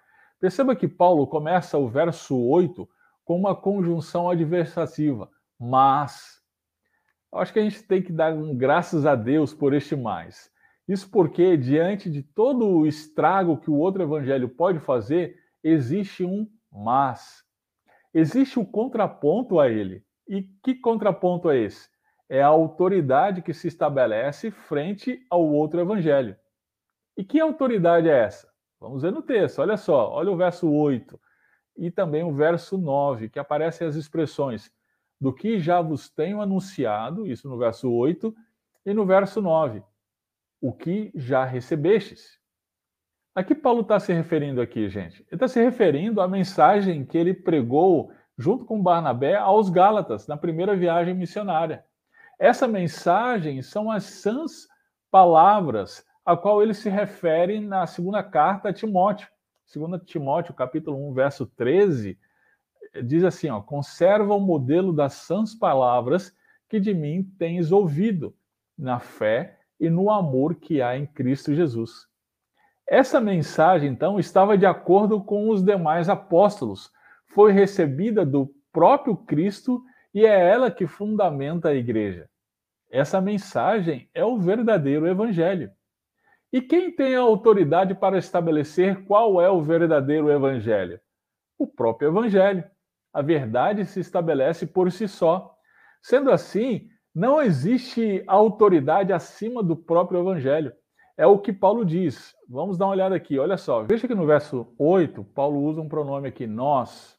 Perceba 0.41 0.77
que 0.77 0.87
Paulo 0.87 1.27
começa 1.27 1.79
o 1.79 1.89
verso 1.89 2.39
8 2.39 2.89
com 3.25 3.37
uma 3.37 3.55
conjunção 3.55 4.31
adversativa, 4.31 5.29
mas 5.59 6.41
eu 7.33 7.41
acho 7.41 7.53
que 7.53 7.59
a 7.59 7.63
gente 7.63 7.83
tem 7.83 8.01
que 8.01 8.13
dar 8.13 8.33
um 8.33 8.57
graças 8.57 9.05
a 9.05 9.15
Deus 9.15 9.53
por 9.53 9.75
este 9.75 9.97
mais. 9.97 10.51
Isso 10.89 11.11
porque, 11.11 11.57
diante 11.57 12.09
de 12.09 12.23
todo 12.23 12.67
o 12.67 12.87
estrago 12.87 13.59
que 13.59 13.71
o 13.71 13.75
outro 13.75 14.03
evangelho 14.03 14.49
pode 14.49 14.79
fazer, 14.79 15.37
existe 15.63 16.25
um 16.25 16.49
mas. 16.71 17.45
Existe 18.15 18.59
um 18.59 18.65
contraponto 18.65 19.59
a 19.59 19.69
ele. 19.69 20.05
E 20.29 20.43
que 20.63 20.75
contraponto 20.75 21.51
é 21.51 21.59
esse? 21.59 21.89
É 22.29 22.43
a 22.43 22.47
autoridade 22.47 23.43
que 23.43 23.53
se 23.53 23.69
estabelece 23.69 24.51
frente 24.51 25.21
ao 25.29 25.45
outro 25.45 25.81
evangelho. 25.81 26.37
E 27.17 27.25
que 27.25 27.41
autoridade 27.41 28.09
é 28.09 28.25
essa? 28.25 28.49
Vamos 28.79 29.03
ver 29.03 29.11
no 29.11 29.23
texto, 29.23 29.61
olha 29.61 29.77
só, 29.77 30.11
olha 30.11 30.31
o 30.31 30.37
verso 30.37 30.71
8 30.71 31.19
e 31.77 31.91
também 31.91 32.23
o 32.23 32.33
verso 32.33 32.77
9, 32.77 33.29
que 33.29 33.39
aparecem 33.39 33.87
as 33.87 33.97
expressões 33.97 34.71
do 35.21 35.33
que 35.33 35.59
já 35.59 35.81
vos 35.81 36.11
tenho 36.11 36.41
anunciado, 36.41 37.27
isso 37.27 37.49
no 37.49 37.57
verso 37.57 37.91
8, 37.91 38.35
e 38.85 38.93
no 38.93 39.07
verso 39.07 39.41
9, 39.41 39.83
o 40.61 40.73
que 40.73 41.11
já 41.15 41.45
recebestes. 41.45 42.39
A 43.35 43.43
que 43.43 43.55
Paulo 43.55 43.83
está 43.83 43.99
se 43.99 44.13
referindo 44.13 44.61
aqui, 44.61 44.89
gente? 44.89 45.23
Ele 45.23 45.29
está 45.33 45.49
se 45.49 45.63
referindo 45.63 46.21
à 46.21 46.29
mensagem 46.29 47.05
que 47.05 47.19
ele 47.19 47.35
pregou 47.35 48.11
junto 48.39 48.65
com 48.65 48.83
Barnabé 48.83 49.37
aos 49.37 49.71
Gálatas, 49.71 50.27
na 50.27 50.37
primeira 50.37 50.77
viagem 50.77 51.15
missionária. 51.15 51.85
Essa 52.39 52.69
mensagem 52.69 53.63
são 53.63 53.91
as 53.91 54.05
sãs 54.05 54.69
palavras 55.11 56.05
a 56.27 56.37
qual 56.37 56.61
ele 56.61 56.75
se 56.75 56.91
refere 56.91 57.61
na 57.61 57.87
segunda 57.87 58.21
carta 58.21 58.71
a 58.71 58.73
Timóteo. 58.73 59.29
2 59.73 60.03
Timóteo, 60.05 60.53
capítulo 60.53 61.09
1, 61.11 61.15
verso 61.15 61.47
13, 61.47 62.19
diz 63.05 63.23
assim: 63.23 63.49
ó, 63.49 63.61
conserva 63.61 64.35
o 64.35 64.41
modelo 64.41 64.93
das 64.93 65.13
sãs 65.15 65.55
palavras 65.55 66.35
que 66.69 66.81
de 66.81 66.93
mim 66.93 67.23
tens 67.39 67.71
ouvido, 67.71 68.35
na 68.77 68.99
fé 68.99 69.61
e 69.79 69.89
no 69.89 70.11
amor 70.11 70.57
que 70.57 70.83
há 70.83 70.99
em 70.99 71.07
Cristo 71.07 71.55
Jesus. 71.55 72.07
Essa 72.87 73.21
mensagem, 73.21 73.89
então, 73.89 74.19
estava 74.19 74.59
de 74.59 74.67
acordo 74.67 75.23
com 75.23 75.49
os 75.49 75.63
demais 75.63 76.09
apóstolos, 76.09 76.91
foi 77.29 77.53
recebida 77.53 78.27
do 78.27 78.53
próprio 78.73 79.17
Cristo 79.17 79.83
e 80.13 80.27
é 80.27 80.51
ela 80.51 80.71
que 80.71 80.87
fundamenta 80.87 81.69
a 81.69 81.75
igreja. 81.75 82.29
Essa 82.91 83.21
mensagem 83.21 84.09
é 84.13 84.25
o 84.25 84.39
verdadeiro 84.39 85.07
evangelho. 85.07 85.71
E 86.53 86.61
quem 86.63 86.91
tem 86.91 87.17
a 87.17 87.21
autoridade 87.21 87.95
para 87.95 88.19
estabelecer 88.19 89.05
qual 89.05 89.41
é 89.41 89.51
o 89.51 89.63
verdadeiro 89.63 90.31
evangelho? 90.31 91.01
O 91.59 91.67
próprio 91.67 92.09
evangelho 92.09 92.65
a 93.17 93.23
verdade 93.23 93.87
se 93.87 93.99
estabelece 93.99 94.67
por 94.67 94.93
si 94.93 95.09
só. 95.09 95.57
Sendo 96.03 96.31
assim, 96.31 96.87
não 97.15 97.41
existe 97.41 98.23
autoridade 98.27 99.11
acima 99.11 99.63
do 99.63 99.75
próprio 99.75 100.21
evangelho. 100.21 100.71
É 101.17 101.27
o 101.27 101.39
que 101.39 101.51
Paulo 101.51 101.83
diz. 101.83 102.35
Vamos 102.47 102.77
dar 102.77 102.85
uma 102.85 102.93
olhada 102.93 103.17
aqui, 103.17 103.39
olha 103.39 103.57
só. 103.57 103.83
Veja 103.85 104.07
que 104.07 104.15
no 104.15 104.27
verso 104.27 104.75
8, 104.79 105.25
Paulo 105.25 105.63
usa 105.63 105.81
um 105.81 105.89
pronome 105.89 106.29
aqui, 106.29 106.47
nós. 106.47 107.19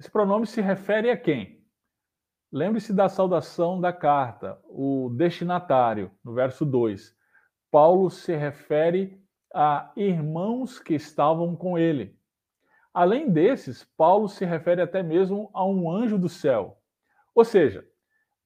Esse 0.00 0.10
pronome 0.10 0.46
se 0.46 0.62
refere 0.62 1.10
a 1.10 1.16
quem? 1.18 1.62
Lembre-se 2.50 2.94
da 2.94 3.06
saudação 3.06 3.78
da 3.78 3.92
carta, 3.92 4.58
o 4.64 5.10
destinatário, 5.14 6.10
no 6.24 6.32
verso 6.32 6.64
2. 6.64 7.14
Paulo 7.76 8.08
se 8.08 8.34
refere 8.34 9.22
a 9.54 9.92
irmãos 9.94 10.78
que 10.78 10.94
estavam 10.94 11.54
com 11.54 11.76
ele. 11.76 12.18
Além 12.94 13.30
desses, 13.30 13.84
Paulo 13.98 14.30
se 14.30 14.46
refere 14.46 14.80
até 14.80 15.02
mesmo 15.02 15.50
a 15.52 15.62
um 15.62 15.90
anjo 15.90 16.16
do 16.16 16.26
céu. 16.26 16.78
Ou 17.34 17.44
seja, 17.44 17.86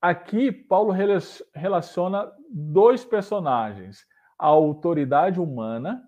aqui 0.03 0.51
Paulo 0.51 0.93
relaciona 1.55 2.29
dois 2.51 3.05
personagens: 3.05 4.05
a 4.37 4.49
autoridade 4.49 5.39
humana, 5.39 6.03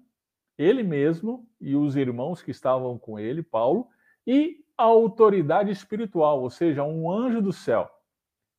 ele 0.59 0.83
mesmo 0.83 1.49
e 1.61 1.77
os 1.77 1.95
irmãos 1.95 2.43
que 2.43 2.51
estavam 2.51 2.99
com 2.99 3.21
ele, 3.21 3.41
Paulo, 3.41 3.87
e 4.27 4.65
a 4.77 4.83
autoridade 4.83 5.71
espiritual, 5.71 6.43
ou 6.43 6.51
seja, 6.51 6.83
um 6.83 7.09
anjo 7.09 7.41
do 7.41 7.53
céu. 7.53 7.89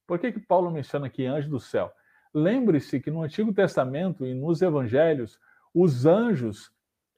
Por 0.08 0.18
que, 0.20 0.32
que 0.32 0.40
Paulo 0.40 0.72
menciona 0.72 1.08
aqui 1.08 1.26
anjo 1.26 1.50
do 1.50 1.60
céu? 1.60 1.92
Lembre-se 2.34 3.00
que 3.00 3.12
no 3.12 3.22
Antigo 3.22 3.54
Testamento 3.54 4.26
e 4.26 4.34
nos 4.34 4.62
Evangelhos, 4.62 5.40
os 5.74 6.06
anjos 6.06 6.72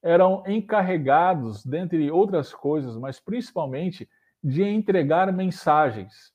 eram 0.04 0.44
encarregados, 0.46 1.66
dentre 1.66 2.12
outras 2.12 2.54
coisas, 2.54 2.98
mas 2.98 3.20
principalmente 3.20 4.10
de 4.44 4.64
entregar 4.64 5.32
mensagens. 5.34 6.34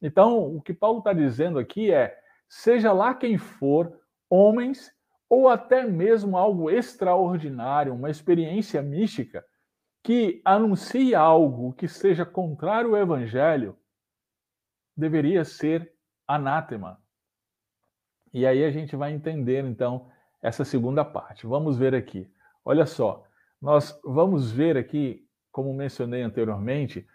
Então, 0.00 0.56
o 0.56 0.62
que 0.62 0.72
Paulo 0.72 0.98
está 0.98 1.12
dizendo 1.12 1.58
aqui 1.58 1.92
é: 1.92 2.18
seja 2.48 2.92
lá 2.92 3.14
quem 3.14 3.36
for, 3.36 4.00
homens 4.30 4.90
ou 5.28 5.48
até 5.48 5.84
mesmo 5.84 6.36
algo 6.36 6.70
extraordinário, 6.70 7.94
uma 7.94 8.10
experiência 8.10 8.80
mística, 8.80 9.44
que 10.02 10.40
anuncie 10.44 11.14
algo 11.14 11.72
que 11.72 11.88
seja 11.88 12.24
contrário 12.24 12.94
ao 12.94 13.02
evangelho, 13.02 13.76
deveria 14.96 15.44
ser 15.44 15.92
anátema. 16.26 17.03
E 18.34 18.44
aí 18.44 18.64
a 18.64 18.70
gente 18.72 18.96
vai 18.96 19.12
entender 19.12 19.64
então 19.64 20.08
essa 20.42 20.64
segunda 20.64 21.04
parte. 21.04 21.46
Vamos 21.46 21.78
ver 21.78 21.94
aqui. 21.94 22.28
Olha 22.64 22.84
só, 22.84 23.24
nós 23.62 23.96
vamos 24.04 24.50
ver 24.50 24.76
aqui, 24.76 25.24
como 25.52 25.72
mencionei 25.72 26.22
anteriormente, 26.22 27.06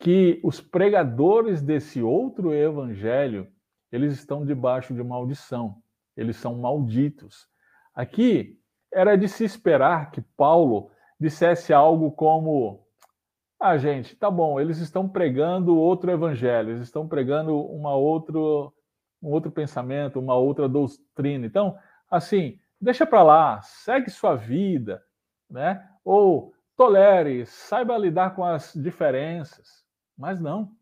que 0.00 0.40
os 0.42 0.62
pregadores 0.62 1.60
desse 1.60 2.02
outro 2.02 2.54
evangelho, 2.54 3.46
eles 3.92 4.14
estão 4.14 4.46
debaixo 4.46 4.94
de 4.94 5.04
maldição. 5.04 5.76
Eles 6.16 6.36
são 6.36 6.56
malditos. 6.56 7.46
Aqui 7.94 8.58
era 8.90 9.14
de 9.14 9.28
se 9.28 9.44
esperar 9.44 10.10
que 10.10 10.22
Paulo 10.36 10.90
dissesse 11.20 11.72
algo 11.72 12.10
como: 12.12 12.86
Ah, 13.60 13.76
gente, 13.76 14.16
tá 14.16 14.30
bom, 14.30 14.58
eles 14.58 14.78
estão 14.78 15.06
pregando 15.08 15.76
outro 15.76 16.10
evangelho, 16.10 16.70
eles 16.70 16.84
estão 16.84 17.06
pregando 17.06 17.56
uma 17.58 17.94
outro, 17.94 18.72
um 19.22 19.30
outro 19.30 19.50
pensamento, 19.50 20.18
uma 20.18 20.34
outra 20.34 20.68
doutrina. 20.68 21.46
Então, 21.46 21.78
assim, 22.10 22.58
deixa 22.80 23.06
para 23.06 23.22
lá, 23.22 23.62
segue 23.62 24.10
sua 24.10 24.34
vida, 24.34 25.02
né? 25.48 25.88
Ou 26.04 26.52
tolere, 26.76 27.46
saiba 27.46 27.96
lidar 27.96 28.34
com 28.34 28.44
as 28.44 28.72
diferenças. 28.74 29.84
Mas 30.18 30.40
não. 30.40 30.72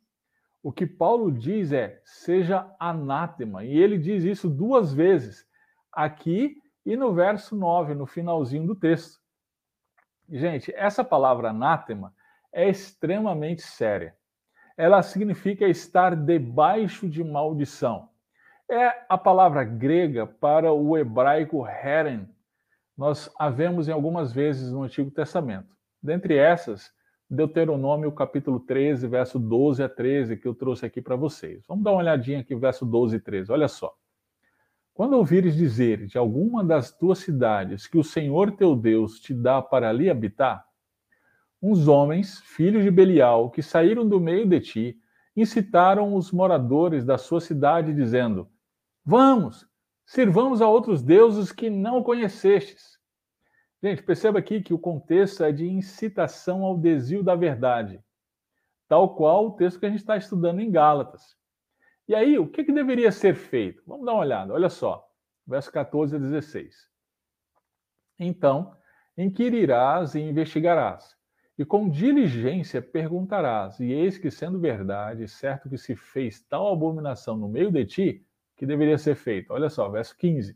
O 0.63 0.73
que 0.73 0.87
Paulo 0.87 1.31
diz 1.31 1.73
é: 1.73 2.01
seja 2.05 2.71
anátema. 2.79 3.65
E 3.65 3.77
ele 3.77 3.99
diz 3.99 4.25
isso 4.25 4.49
duas 4.49 4.93
vezes, 4.93 5.47
aqui 5.93 6.57
e 6.85 6.97
no 6.97 7.13
verso 7.13 7.55
9, 7.55 7.95
no 7.95 8.07
finalzinho 8.07 8.67
do 8.67 8.75
texto. 8.75 9.21
Gente, 10.29 10.73
essa 10.75 11.05
palavra 11.05 11.51
anátema 11.51 12.15
é 12.53 12.69
extremamente 12.69 13.63
séria. 13.63 14.17
Ela 14.77 15.03
significa 15.03 15.67
estar 15.67 16.17
debaixo 16.17 17.09
de 17.09 17.23
maldição. 17.23 18.09
É 18.73 19.05
a 19.09 19.19
palavra 19.19 19.65
grega 19.65 20.25
para 20.25 20.73
o 20.73 20.97
hebraico 20.97 21.67
heren. 21.67 22.29
Nós 22.97 23.29
a 23.37 23.51
vemos 23.51 23.89
em 23.89 23.91
algumas 23.91 24.33
vezes 24.33 24.71
no 24.71 24.85
Antigo 24.85 25.11
Testamento. 25.11 25.75
Dentre 26.01 26.37
essas, 26.37 26.93
Deuteronômio 27.29 28.13
capítulo 28.13 28.61
13, 28.61 29.09
verso 29.09 29.41
12 29.41 29.83
a 29.83 29.89
13, 29.89 30.37
que 30.37 30.47
eu 30.47 30.55
trouxe 30.55 30.87
aqui 30.87 31.03
para 31.03 31.17
vocês. 31.17 31.65
Vamos 31.67 31.83
dar 31.83 31.91
uma 31.91 31.99
olhadinha 31.99 32.39
aqui, 32.39 32.55
verso 32.55 32.87
12 32.87 33.17
e 33.17 33.19
13. 33.19 33.51
Olha 33.51 33.67
só. 33.67 33.93
Quando 34.95 35.15
ouvires 35.15 35.57
dizer 35.57 36.07
de 36.07 36.17
alguma 36.17 36.63
das 36.63 36.97
tuas 36.97 37.19
cidades 37.19 37.89
que 37.89 37.99
o 37.99 38.05
Senhor 38.05 38.53
teu 38.53 38.77
Deus 38.77 39.19
te 39.19 39.35
dá 39.35 39.61
para 39.61 39.89
ali 39.89 40.09
habitar, 40.09 40.65
uns 41.61 41.89
homens, 41.89 42.39
filhos 42.39 42.85
de 42.85 42.91
Belial, 42.93 43.51
que 43.51 43.63
saíram 43.63 44.09
do 44.09 44.21
meio 44.21 44.47
de 44.47 44.61
ti, 44.61 45.01
incitaram 45.37 46.15
os 46.15 46.31
moradores 46.31 47.05
da 47.05 47.19
sua 47.19 47.41
cidade, 47.41 47.93
dizendo: 47.93 48.49
Vamos, 49.05 49.67
sirvamos 50.05 50.61
a 50.61 50.69
outros 50.69 51.03
deuses 51.03 51.53
que 51.53 51.71
não 51.71 52.03
conhecestes. 52.03 52.99
Gente, 53.83 54.03
perceba 54.03 54.39
aqui 54.39 54.61
que 54.61 54.75
o 54.75 54.79
contexto 54.79 55.43
é 55.43 55.51
de 55.51 55.67
incitação 55.67 56.65
ao 56.65 56.77
desvio 56.77 57.23
da 57.23 57.35
verdade, 57.35 58.03
tal 58.87 59.15
qual 59.15 59.47
o 59.47 59.53
texto 59.53 59.81
que 59.81 59.87
a 59.87 59.91
gente 59.91 60.01
está 60.01 60.17
estudando 60.17 60.61
em 60.61 60.71
Gálatas. 60.71 61.35
E 62.07 62.15
aí, 62.15 62.39
o 62.39 62.47
que, 62.47 62.65
que 62.65 62.73
deveria 62.73 63.11
ser 63.11 63.35
feito? 63.35 63.83
Vamos 63.87 64.05
dar 64.05 64.13
uma 64.13 64.21
olhada, 64.21 64.53
olha 64.53 64.69
só, 64.69 65.09
verso 65.47 65.73
14 65.73 66.17
a 66.17 66.19
16. 66.19 66.91
Então, 68.19 68.77
inquirirás 69.17 70.15
e 70.15 70.21
investigarás, 70.21 71.17
e 71.57 71.65
com 71.65 71.89
diligência 71.89 72.83
perguntarás, 72.83 73.81
e 73.81 73.93
eis 73.93 74.19
que, 74.19 74.31
sendo 74.31 74.61
verdade, 74.61 75.27
certo 75.27 75.71
que 75.71 75.79
se 75.79 75.97
fez 75.97 76.43
tal 76.43 76.71
abominação 76.71 77.37
no 77.37 77.49
meio 77.49 77.71
de 77.71 77.87
ti, 77.87 78.27
que 78.61 78.67
deveria 78.67 78.99
ser 78.99 79.15
feito. 79.15 79.55
Olha 79.55 79.71
só, 79.71 79.89
verso 79.89 80.15
15. 80.19 80.55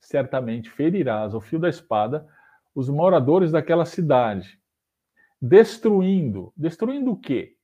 Certamente 0.00 0.68
ferirás 0.68 1.34
o 1.34 1.40
fio 1.40 1.60
da 1.60 1.68
espada 1.68 2.26
os 2.74 2.88
moradores 2.88 3.52
daquela 3.52 3.84
cidade, 3.84 4.60
destruindo, 5.40 6.52
destruindo 6.56 7.12
o 7.12 7.16
quê? 7.16 7.56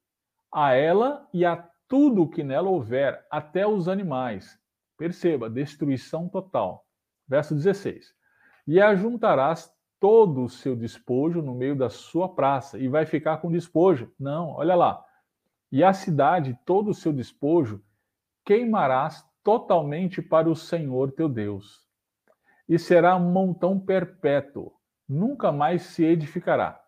A 0.53 0.75
ela 0.75 1.29
e 1.35 1.45
a 1.45 1.69
tudo 1.89 2.23
o 2.23 2.29
que 2.29 2.45
nela 2.45 2.71
houver, 2.71 3.27
até 3.29 3.67
os 3.67 3.89
animais. 3.89 4.57
Perceba, 4.97 5.51
destruição 5.51 6.29
total. 6.29 6.87
Verso 7.27 7.53
16. 7.53 8.15
E 8.69 8.81
ajuntarás 8.81 9.73
todo 9.99 10.45
o 10.45 10.49
seu 10.49 10.77
despojo 10.77 11.43
no 11.43 11.55
meio 11.57 11.75
da 11.75 11.91
sua 11.91 12.33
praça, 12.33 12.79
e 12.79 12.87
vai 12.87 13.07
ficar 13.07 13.39
com 13.39 13.51
despojo. 13.51 14.13
Não, 14.19 14.51
olha 14.51 14.77
lá. 14.77 15.05
E 15.73 15.83
a 15.83 15.93
cidade, 15.93 16.57
todo 16.65 16.91
o 16.93 16.95
seu 16.95 17.13
despojo, 17.13 17.83
queimarás 18.45 19.25
totalmente 19.45 20.21
para 20.21 20.51
o 20.51 20.57
Senhor 20.57 21.13
teu 21.13 21.29
Deus. 21.29 21.85
E 22.69 22.79
será 22.79 23.15
um 23.15 23.31
montão 23.31 23.79
perpétuo, 23.79 24.73
nunca 25.09 25.53
mais 25.53 25.83
se 25.83 26.03
edificará. 26.03 26.83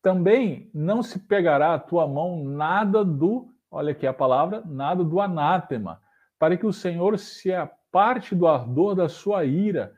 Também 0.00 0.70
não 0.72 1.02
se 1.02 1.18
pegará 1.18 1.74
à 1.74 1.78
tua 1.78 2.06
mão 2.06 2.44
nada 2.44 3.04
do 3.04 3.52
olha 3.70 3.92
aqui 3.92 4.06
a 4.06 4.14
palavra, 4.14 4.62
nada 4.64 5.04
do 5.04 5.20
anátema, 5.20 6.00
para 6.38 6.56
que 6.56 6.66
o 6.66 6.72
Senhor 6.72 7.18
se 7.18 7.52
aparte 7.52 8.34
do 8.34 8.46
ardor 8.46 8.94
da 8.94 9.08
sua 9.08 9.44
ira 9.44 9.94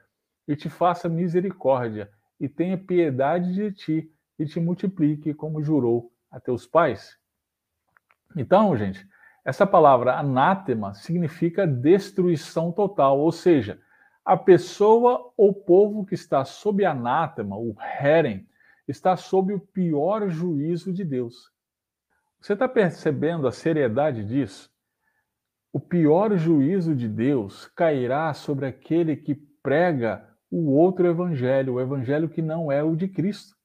e 0.47 0.57
te 0.57 0.69
faça 0.69 1.09
misericórdia 1.09 2.11
e 2.39 2.49
tenha 2.49 2.79
piedade 2.79 3.53
de 3.53 3.73
ti 3.73 4.13
e 4.39 4.47
te 4.47 4.59
multiplique 4.59 5.35
como 5.35 5.63
jurou 5.63 6.13
a 6.31 6.41
teus 6.41 6.67
pais. 6.67 7.19
Então, 8.37 8.77
gente, 8.77 9.07
essa 9.51 9.67
palavra 9.67 10.17
anátema 10.17 10.95
significa 10.95 11.67
destruição 11.67 12.71
total, 12.71 13.19
ou 13.19 13.33
seja, 13.33 13.81
a 14.25 14.37
pessoa 14.37 15.33
ou 15.37 15.53
povo 15.53 16.07
que 16.07 16.15
está 16.15 16.45
sob 16.45 16.85
anátema, 16.85 17.57
o 17.57 17.75
herem, 18.01 18.47
está 18.87 19.17
sob 19.17 19.53
o 19.53 19.59
pior 19.59 20.29
juízo 20.29 20.93
de 20.93 21.05
Deus. 21.05 21.51
Você 22.41 22.53
está 22.53 22.69
percebendo 22.69 23.49
a 23.49 23.51
seriedade 23.51 24.25
disso? 24.25 24.71
O 25.73 25.81
pior 25.81 26.37
juízo 26.37 26.95
de 26.95 27.09
Deus 27.09 27.67
cairá 27.75 28.33
sobre 28.33 28.67
aquele 28.67 29.17
que 29.17 29.35
prega 29.35 30.29
o 30.49 30.71
outro 30.71 31.09
evangelho, 31.09 31.75
o 31.75 31.81
evangelho 31.81 32.29
que 32.29 32.41
não 32.41 32.71
é 32.71 32.85
o 32.85 32.95
de 32.95 33.09
Cristo. 33.09 33.57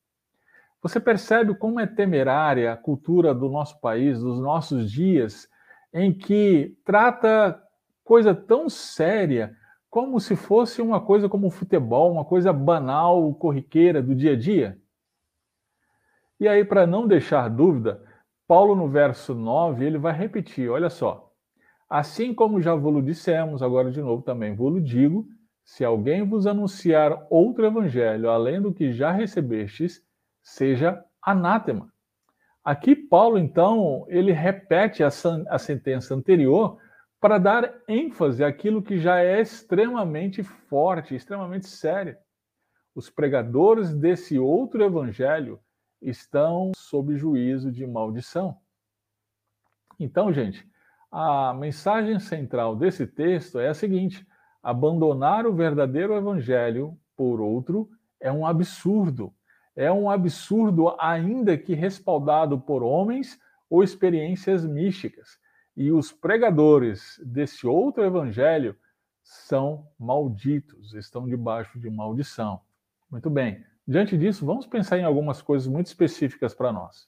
Você 0.81 0.99
percebe 0.99 1.53
como 1.53 1.79
é 1.79 1.85
temerária 1.85 2.73
a 2.73 2.77
cultura 2.77 3.35
do 3.35 3.49
nosso 3.49 3.79
país, 3.79 4.19
dos 4.19 4.39
nossos 4.39 4.91
dias, 4.91 5.47
em 5.95 6.11
que 6.11 6.77
trata 6.83 7.57
coisa 8.03 8.35
tão 8.35 8.69
séria 8.69 9.55
como 9.89 10.19
se 10.19 10.35
fosse 10.35 10.81
uma 10.81 10.99
coisa 10.99 11.29
como 11.29 11.49
futebol, 11.49 12.11
uma 12.11 12.25
coisa 12.25 12.51
banal, 12.51 13.33
corriqueira 13.35 14.03
do 14.03 14.13
dia 14.13 14.33
a 14.33 14.35
dia? 14.35 14.77
E 16.37 16.49
aí, 16.49 16.65
para 16.65 16.85
não 16.85 17.07
deixar 17.07 17.47
dúvida, 17.47 18.03
Paulo, 18.45 18.75
no 18.75 18.89
verso 18.89 19.33
9, 19.33 19.85
ele 19.85 19.97
vai 19.97 20.11
repetir: 20.11 20.69
olha 20.69 20.89
só. 20.89 21.31
Assim 21.89 22.33
como 22.33 22.61
já 22.61 22.75
vos 22.75 23.05
dissemos, 23.05 23.63
agora 23.63 23.89
de 23.89 24.01
novo 24.01 24.21
também 24.21 24.53
vos 24.53 24.83
digo: 24.83 25.25
se 25.63 25.85
alguém 25.85 26.27
vos 26.27 26.45
anunciar 26.45 27.25
outro 27.29 27.65
evangelho 27.65 28.29
além 28.29 28.61
do 28.61 28.73
que 28.73 28.91
já 28.91 29.11
recebestes, 29.11 30.03
seja 30.43 31.01
anátema. 31.21 31.94
Aqui, 32.65 32.95
Paulo, 32.95 33.37
então, 33.37 34.07
ele 34.09 34.31
repete 34.31 35.03
a, 35.03 35.09
a 35.49 35.59
sentença 35.59 36.15
anterior 36.15 36.79
para 37.21 37.37
dar 37.37 37.71
ênfase 37.87 38.43
àquilo 38.43 38.81
que 38.81 38.97
já 38.97 39.19
é 39.19 39.39
extremamente 39.39 40.41
forte, 40.41 41.13
extremamente 41.15 41.67
sério. 41.67 42.17
Os 42.95 43.07
pregadores 43.07 43.93
desse 43.93 44.39
outro 44.39 44.83
evangelho 44.83 45.59
estão 46.01 46.71
sob 46.75 47.15
juízo 47.15 47.71
de 47.71 47.85
maldição. 47.85 48.57
Então, 49.99 50.33
gente, 50.33 50.67
a 51.11 51.53
mensagem 51.53 52.19
central 52.19 52.75
desse 52.75 53.05
texto 53.05 53.59
é 53.59 53.67
a 53.67 53.75
seguinte: 53.75 54.25
abandonar 54.63 55.45
o 55.45 55.53
verdadeiro 55.53 56.15
evangelho 56.15 56.97
por 57.15 57.39
outro 57.39 57.87
é 58.19 58.31
um 58.31 58.45
absurdo. 58.45 59.31
É 59.75 59.91
um 59.91 60.09
absurdo, 60.09 60.95
ainda 60.99 61.57
que 61.57 61.73
respaldado 61.73 62.59
por 62.59 62.81
homens 62.81 63.39
ou 63.69 63.83
experiências 63.83 64.65
místicas. 64.65 65.37
E 65.75 65.91
os 65.91 66.11
pregadores 66.11 67.19
desse 67.25 67.67
outro 67.67 68.03
evangelho 68.03 68.75
são 69.21 69.87
malditos, 69.99 70.93
estão 70.93 71.27
debaixo 71.27 71.79
de 71.79 71.89
maldição. 71.89 72.61
Muito 73.11 73.29
bem, 73.29 73.65
Diante 73.87 74.17
disso, 74.17 74.47
vamos 74.47 74.65
pensar 74.65 74.97
em 74.97 75.03
algumas 75.03 75.43
coisas 75.43 75.67
muito 75.67 75.85
específicas 75.85 76.55
para 76.55 76.73
nós. 76.73 77.07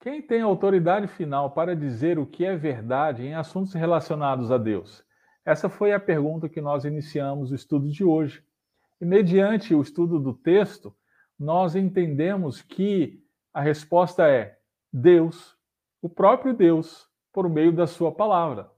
Quem 0.00 0.20
tem 0.20 0.40
autoridade 0.40 1.06
final 1.06 1.52
para 1.52 1.76
dizer 1.76 2.18
o 2.18 2.26
que 2.26 2.44
é 2.44 2.56
verdade 2.56 3.22
em 3.22 3.34
assuntos 3.34 3.74
relacionados 3.74 4.50
a 4.50 4.58
Deus? 4.58 5.04
Essa 5.44 5.68
foi 5.68 5.92
a 5.92 6.00
pergunta 6.00 6.48
que 6.48 6.60
nós 6.60 6.84
iniciamos 6.84 7.52
o 7.52 7.54
estudo 7.54 7.88
de 7.88 8.02
hoje. 8.02 8.42
E 9.00 9.04
mediante 9.04 9.72
o 9.72 9.80
estudo 9.80 10.18
do 10.18 10.34
texto, 10.34 10.92
nós 11.38 11.74
entendemos 11.74 12.62
que 12.62 13.22
a 13.52 13.60
resposta 13.60 14.28
é 14.28 14.58
Deus, 14.92 15.56
o 16.00 16.08
próprio 16.08 16.54
Deus, 16.54 17.08
por 17.32 17.48
meio 17.48 17.72
da 17.72 17.86
sua 17.86 18.12
palavra. 18.12 18.70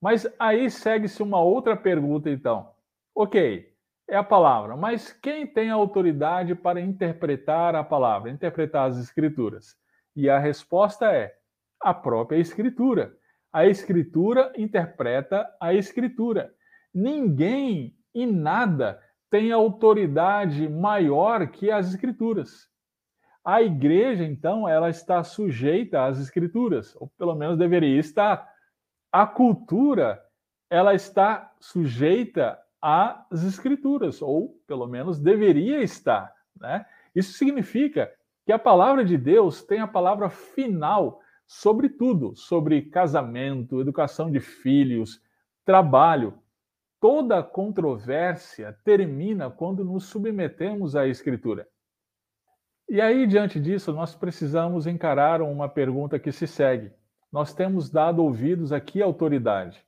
Mas 0.00 0.26
aí 0.38 0.70
segue-se 0.70 1.22
uma 1.22 1.40
outra 1.40 1.76
pergunta, 1.76 2.28
então. 2.28 2.70
Ok, 3.14 3.72
é 4.08 4.16
a 4.16 4.22
palavra, 4.22 4.76
mas 4.76 5.12
quem 5.12 5.46
tem 5.46 5.70
autoridade 5.70 6.54
para 6.54 6.80
interpretar 6.80 7.74
a 7.74 7.82
palavra, 7.82 8.30
interpretar 8.30 8.90
as 8.90 8.98
escrituras? 8.98 9.76
E 10.14 10.28
a 10.28 10.38
resposta 10.38 11.12
é 11.12 11.34
a 11.80 11.92
própria 11.92 12.38
Escritura. 12.38 13.16
A 13.52 13.66
Escritura 13.66 14.52
interpreta 14.56 15.48
a 15.60 15.74
Escritura. 15.74 16.52
Ninguém 16.92 17.96
e 18.14 18.26
nada 18.26 19.00
tem 19.34 19.50
autoridade 19.50 20.68
maior 20.68 21.48
que 21.48 21.68
as 21.68 21.88
Escrituras. 21.88 22.70
A 23.44 23.60
igreja, 23.60 24.22
então, 24.22 24.68
ela 24.68 24.88
está 24.88 25.24
sujeita 25.24 26.04
às 26.04 26.20
Escrituras, 26.20 26.94
ou 27.00 27.08
pelo 27.18 27.34
menos 27.34 27.58
deveria 27.58 27.98
estar. 27.98 28.48
A 29.10 29.26
cultura, 29.26 30.22
ela 30.70 30.94
está 30.94 31.52
sujeita 31.58 32.56
às 32.80 33.42
Escrituras, 33.42 34.22
ou 34.22 34.56
pelo 34.68 34.86
menos 34.86 35.18
deveria 35.18 35.82
estar. 35.82 36.32
Né? 36.60 36.86
Isso 37.12 37.32
significa 37.32 38.08
que 38.46 38.52
a 38.52 38.58
palavra 38.58 39.04
de 39.04 39.18
Deus 39.18 39.64
tem 39.64 39.80
a 39.80 39.88
palavra 39.88 40.30
final 40.30 41.20
sobre 41.44 41.88
tudo, 41.88 42.36
sobre 42.36 42.82
casamento, 42.82 43.80
educação 43.80 44.30
de 44.30 44.38
filhos, 44.38 45.20
trabalho. 45.64 46.38
Toda 47.04 47.42
controvérsia 47.42 48.74
termina 48.82 49.50
quando 49.50 49.84
nos 49.84 50.06
submetemos 50.06 50.96
à 50.96 51.06
Escritura. 51.06 51.68
E 52.88 52.98
aí, 52.98 53.26
diante 53.26 53.60
disso, 53.60 53.92
nós 53.92 54.14
precisamos 54.14 54.86
encarar 54.86 55.42
uma 55.42 55.68
pergunta 55.68 56.18
que 56.18 56.32
se 56.32 56.46
segue. 56.46 56.90
Nós 57.30 57.52
temos 57.52 57.90
dado 57.90 58.24
ouvidos 58.24 58.72
aqui 58.72 59.02
à 59.02 59.04
autoridade. 59.04 59.84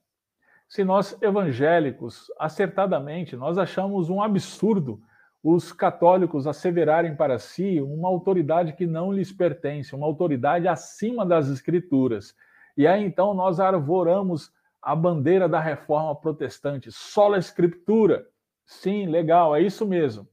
Se 0.69 0.85
nós 0.85 1.17
evangélicos, 1.23 2.31
acertadamente, 2.39 3.35
nós 3.35 3.57
achamos 3.57 4.11
um 4.11 4.21
absurdo 4.21 5.01
os 5.43 5.73
católicos 5.73 6.47
asseverarem 6.47 7.17
para 7.17 7.39
si 7.39 7.81
uma 7.81 8.09
autoridade 8.09 8.75
que 8.75 8.87
não 8.87 9.11
lhes 9.11 9.33
pertence, 9.33 9.95
uma 9.95 10.07
autoridade 10.07 10.69
acima 10.69 11.25
das 11.25 11.49
escrituras. 11.49 12.35
E 12.77 12.87
aí 12.87 13.03
então 13.03 13.33
nós 13.33 13.59
arvoramos 13.59 14.55
a 14.87 14.95
bandeira 14.95 15.49
da 15.49 15.59
reforma 15.59 16.15
protestante, 16.15 16.93
sola 16.93 17.39
escritura. 17.39 18.25
Sim, 18.65 19.07
legal, 19.07 19.57
é 19.57 19.61
isso 19.61 19.85
mesmo. 19.85 20.29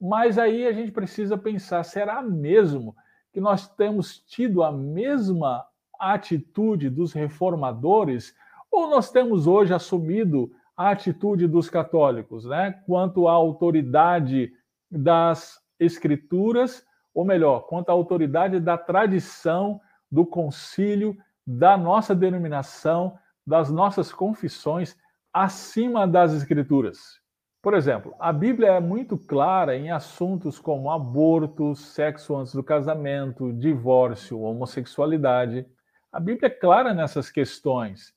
Mas 0.00 0.38
aí 0.38 0.64
a 0.64 0.70
gente 0.72 0.92
precisa 0.92 1.36
pensar, 1.36 1.82
será 1.82 2.22
mesmo 2.22 2.94
que 3.32 3.40
nós 3.40 3.68
temos 3.68 4.20
tido 4.20 4.62
a 4.62 4.70
mesma 4.70 5.66
atitude 5.98 6.88
dos 6.88 7.12
reformadores 7.12 8.32
ou 8.70 8.88
nós 8.88 9.10
temos 9.10 9.48
hoje 9.48 9.74
assumido 9.74 10.52
a 10.76 10.90
atitude 10.90 11.48
dos 11.48 11.68
católicos, 11.68 12.44
né, 12.44 12.80
quanto 12.86 13.26
à 13.26 13.32
autoridade 13.32 14.52
das 14.88 15.60
escrituras, 15.80 16.86
ou 17.12 17.24
melhor, 17.24 17.66
quanto 17.66 17.90
à 17.90 17.92
autoridade 17.92 18.60
da 18.60 18.78
tradição, 18.78 19.80
do 20.08 20.24
concílio, 20.24 21.18
da 21.44 21.76
nossa 21.76 22.14
denominação, 22.14 23.18
das 23.46 23.70
nossas 23.70 24.12
confissões, 24.12 24.96
acima 25.32 26.06
das 26.06 26.32
escrituras. 26.32 27.20
Por 27.62 27.74
exemplo, 27.74 28.14
a 28.18 28.32
Bíblia 28.32 28.72
é 28.72 28.80
muito 28.80 29.18
clara 29.18 29.76
em 29.76 29.90
assuntos 29.90 30.58
como 30.58 30.90
aborto, 30.90 31.74
sexo 31.74 32.36
antes 32.36 32.54
do 32.54 32.62
casamento, 32.62 33.52
divórcio, 33.52 34.40
homossexualidade. 34.40 35.66
A 36.10 36.18
Bíblia 36.18 36.46
é 36.46 36.50
clara 36.50 36.94
nessas 36.94 37.30
questões 37.30 38.14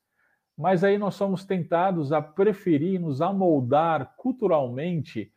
mas 0.57 0.83
aí 0.83 0.97
nós 0.97 1.15
somos 1.15 1.45
tentados 1.45 2.11
a 2.11 2.21
preferir 2.21 2.99
nos 2.99 3.21
amoldar 3.21 4.13
culturalmente 4.17 5.31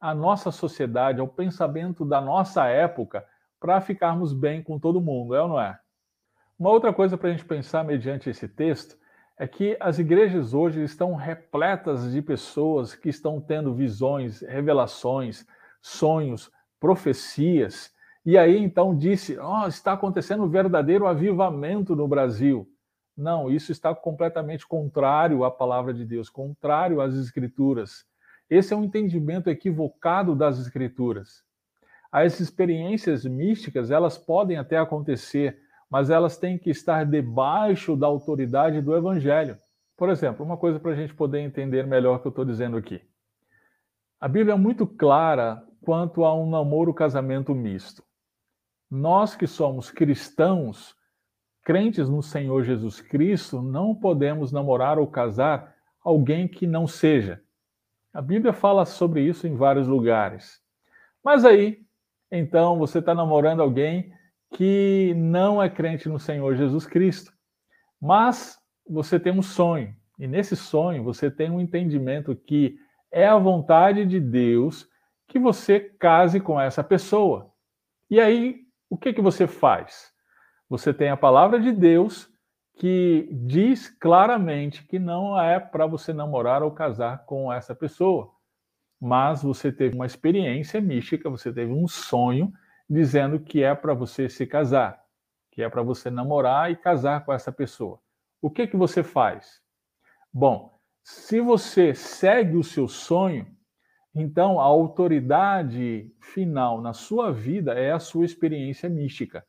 à 0.00 0.14
nossa 0.14 0.50
sociedade, 0.50 1.20
ao 1.20 1.28
pensamento 1.28 2.04
da 2.04 2.20
nossa 2.20 2.66
época, 2.66 3.26
para 3.58 3.80
ficarmos 3.80 4.32
bem 4.32 4.62
com 4.62 4.78
todo 4.78 5.00
mundo, 5.00 5.34
é 5.34 5.42
ou 5.42 5.48
não 5.48 5.60
é? 5.60 5.78
Uma 6.58 6.70
outra 6.70 6.92
coisa 6.92 7.16
para 7.16 7.28
a 7.28 7.32
gente 7.32 7.44
pensar 7.44 7.84
mediante 7.84 8.30
esse 8.30 8.46
texto 8.46 8.96
é 9.38 9.46
que 9.46 9.76
as 9.78 9.98
igrejas 9.98 10.52
hoje 10.52 10.82
estão 10.82 11.14
repletas 11.14 12.10
de 12.10 12.20
pessoas 12.20 12.94
que 12.94 13.08
estão 13.08 13.40
tendo 13.40 13.72
visões, 13.72 14.40
revelações, 14.40 15.46
sonhos, 15.80 16.50
profecias. 16.80 17.92
E 18.26 18.36
aí 18.36 18.58
então 18.58 18.96
disse: 18.96 19.38
oh, 19.38 19.66
está 19.68 19.92
acontecendo 19.92 20.42
um 20.42 20.48
verdadeiro 20.48 21.06
avivamento 21.06 21.94
no 21.94 22.08
Brasil. 22.08 22.68
Não, 23.16 23.50
isso 23.50 23.72
está 23.72 23.94
completamente 23.94 24.66
contrário 24.66 25.44
à 25.44 25.50
palavra 25.50 25.94
de 25.94 26.04
Deus, 26.04 26.28
contrário 26.28 27.00
às 27.00 27.14
Escrituras. 27.14 28.04
Esse 28.50 28.72
é 28.72 28.76
um 28.76 28.84
entendimento 28.84 29.48
equivocado 29.50 30.34
das 30.34 30.58
Escrituras. 30.58 31.42
As 32.10 32.40
experiências 32.40 33.24
místicas, 33.24 33.90
elas 33.90 34.16
podem 34.16 34.56
até 34.56 34.78
acontecer, 34.78 35.60
mas 35.90 36.10
elas 36.10 36.36
têm 36.36 36.58
que 36.58 36.70
estar 36.70 37.04
debaixo 37.04 37.96
da 37.96 38.06
autoridade 38.06 38.80
do 38.80 38.96
Evangelho. 38.96 39.58
Por 39.96 40.10
exemplo, 40.10 40.44
uma 40.44 40.56
coisa 40.56 40.78
para 40.78 40.92
a 40.92 40.94
gente 40.94 41.14
poder 41.14 41.40
entender 41.40 41.86
melhor 41.86 42.16
o 42.16 42.20
que 42.20 42.26
eu 42.26 42.30
estou 42.30 42.44
dizendo 42.44 42.76
aqui. 42.76 43.00
A 44.20 44.28
Bíblia 44.28 44.54
é 44.54 44.58
muito 44.58 44.86
clara 44.86 45.62
quanto 45.80 46.24
a 46.24 46.34
um 46.34 46.48
namoro-casamento 46.48 47.54
misto. 47.54 48.02
Nós 48.90 49.34
que 49.34 49.46
somos 49.46 49.90
cristãos, 49.90 50.94
crentes 51.62 52.08
no 52.08 52.22
Senhor 52.22 52.64
Jesus 52.64 53.00
Cristo, 53.00 53.62
não 53.62 53.94
podemos 53.94 54.52
namorar 54.52 54.98
ou 54.98 55.06
casar 55.06 55.74
alguém 56.02 56.48
que 56.48 56.66
não 56.66 56.86
seja. 56.86 57.42
A 58.12 58.22
Bíblia 58.22 58.52
fala 58.52 58.84
sobre 58.84 59.22
isso 59.22 59.46
em 59.46 59.54
vários 59.54 59.86
lugares. 59.86 60.60
Mas 61.22 61.44
aí, 61.44 61.84
então, 62.30 62.78
você 62.78 62.98
está 62.98 63.14
namorando 63.14 63.60
alguém 63.60 64.12
que 64.54 65.14
não 65.16 65.62
é 65.62 65.68
crente 65.68 66.08
no 66.08 66.18
Senhor 66.18 66.54
Jesus 66.56 66.86
Cristo. 66.86 67.32
Mas 68.00 68.58
você 68.88 69.18
tem 69.18 69.32
um 69.32 69.42
sonho, 69.42 69.94
e 70.18 70.26
nesse 70.26 70.56
sonho 70.56 71.04
você 71.04 71.30
tem 71.30 71.50
um 71.50 71.60
entendimento 71.60 72.34
que 72.34 72.76
é 73.10 73.26
a 73.26 73.38
vontade 73.38 74.04
de 74.04 74.20
Deus 74.20 74.88
que 75.26 75.38
você 75.38 75.80
case 75.80 76.40
com 76.40 76.60
essa 76.60 76.82
pessoa. 76.82 77.52
E 78.10 78.18
aí, 78.18 78.60
o 78.88 78.96
que, 78.96 79.12
que 79.12 79.20
você 79.20 79.46
faz? 79.46 80.12
você 80.68 80.92
tem 80.92 81.08
a 81.08 81.16
palavra 81.16 81.58
de 81.58 81.72
Deus 81.72 82.28
que 82.76 83.28
diz 83.32 83.88
claramente 83.88 84.86
que 84.86 84.98
não 84.98 85.40
é 85.40 85.58
para 85.58 85.86
você 85.86 86.12
namorar 86.12 86.62
ou 86.62 86.70
casar 86.70 87.24
com 87.24 87.52
essa 87.52 87.74
pessoa. 87.74 88.30
Mas 89.00 89.42
você 89.42 89.72
teve 89.72 89.94
uma 89.94 90.06
experiência 90.06 90.80
mística, 90.80 91.30
você 91.30 91.52
teve 91.52 91.72
um 91.72 91.88
sonho 91.88 92.52
dizendo 92.88 93.38
que 93.40 93.62
é 93.62 93.74
para 93.74 93.94
você 93.94 94.28
se 94.28 94.46
casar, 94.46 95.02
que 95.50 95.62
é 95.62 95.68
para 95.68 95.82
você 95.82 96.10
namorar 96.10 96.70
e 96.70 96.76
casar 96.76 97.24
com 97.24 97.32
essa 97.32 97.52
pessoa. 97.52 98.00
O 98.40 98.50
que 98.50 98.66
que 98.66 98.76
você 98.76 99.02
faz? 99.02 99.60
Bom, 100.32 100.78
se 101.02 101.40
você 101.40 101.94
segue 101.94 102.56
o 102.56 102.64
seu 102.64 102.88
sonho, 102.88 103.46
então 104.14 104.60
a 104.60 104.64
autoridade 104.64 106.12
final 106.20 106.80
na 106.80 106.92
sua 106.92 107.32
vida 107.32 107.74
é 107.74 107.92
a 107.92 107.98
sua 107.98 108.24
experiência 108.24 108.88
mística 108.88 109.44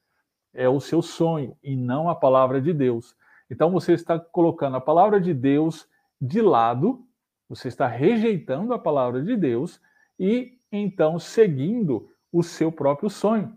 é 0.54 0.68
o 0.68 0.80
seu 0.80 1.02
sonho 1.02 1.56
e 1.64 1.76
não 1.76 2.10
a 2.10 2.16
palavra 2.16 2.62
de 2.62 2.74
Deus. 2.74 3.16
Então 3.50 3.72
você 3.72 3.94
está 3.94 4.20
colocando 4.20 4.78
a 4.78 4.82
palavra 4.82 5.20
de 5.20 5.34
Deus 5.34 5.88
de 6.22 6.42
lado, 6.42 7.06
você 7.48 7.68
está 7.68 7.88
rejeitando 7.88 8.74
a 8.74 8.80
palavra 8.80 9.24
de 9.24 9.36
Deus 9.36 9.82
e 10.20 10.60
então 10.72 11.18
seguindo 11.18 12.10
o 12.32 12.44
seu 12.44 12.72
próprio 12.72 13.10
sonho. 13.10 13.56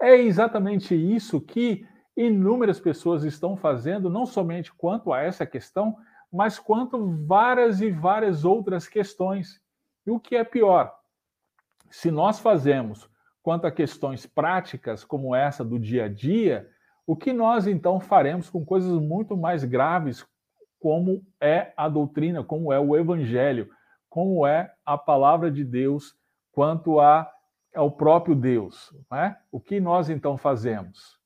É 0.00 0.16
exatamente 0.16 0.94
isso 0.94 1.40
que 1.40 1.86
inúmeras 2.16 2.80
pessoas 2.80 3.24
estão 3.24 3.56
fazendo, 3.56 4.10
não 4.10 4.26
somente 4.26 4.72
quanto 4.72 5.12
a 5.12 5.20
essa 5.20 5.46
questão, 5.46 5.96
mas 6.32 6.58
quanto 6.58 7.12
várias 7.26 7.80
e 7.80 7.90
várias 7.90 8.44
outras 8.44 8.86
questões. 8.86 9.60
E 10.06 10.10
o 10.10 10.20
que 10.20 10.36
é 10.36 10.44
pior? 10.44 10.94
Se 11.90 12.10
nós 12.10 12.38
fazemos 12.38 13.08
quanto 13.42 13.66
a 13.66 13.72
questões 13.72 14.26
práticas 14.26 15.04
como 15.04 15.34
essa 15.34 15.64
do 15.64 15.78
dia 15.78 16.04
a 16.04 16.08
dia, 16.08 16.68
o 17.06 17.16
que 17.16 17.32
nós 17.32 17.66
então 17.66 17.98
faremos 17.98 18.48
com 18.48 18.64
coisas 18.64 19.00
muito 19.00 19.36
mais 19.36 19.64
graves, 19.64 20.24
como 20.78 21.24
é 21.40 21.72
a 21.76 21.88
doutrina, 21.88 22.44
como 22.44 22.72
é 22.72 22.78
o 22.78 22.96
evangelho, 22.96 23.68
como 24.08 24.46
é 24.46 24.72
a 24.84 24.96
palavra 24.96 25.50
de 25.50 25.64
Deus 25.64 26.14
quanto 26.52 27.00
a 27.00 27.30
é 27.72 27.80
o 27.80 27.90
próprio 27.90 28.34
Deus. 28.34 28.94
É? 29.12 29.36
O 29.50 29.60
que 29.60 29.80
nós 29.80 30.08
então 30.10 30.36
fazemos? 30.36 31.18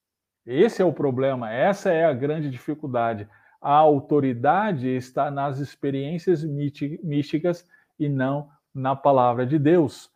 Esse 0.46 0.82
é 0.82 0.84
o 0.84 0.92
problema, 0.92 1.50
essa 1.50 1.90
é 1.90 2.04
a 2.04 2.12
grande 2.12 2.50
dificuldade. 2.50 3.28
A 3.60 3.72
autoridade 3.72 4.88
está 4.88 5.30
nas 5.30 5.58
experiências 5.58 6.44
místicas 6.44 7.66
e 7.98 8.08
não 8.08 8.50
na 8.74 8.94
palavra 8.94 9.46
de 9.46 9.58
Deus. 9.58 10.10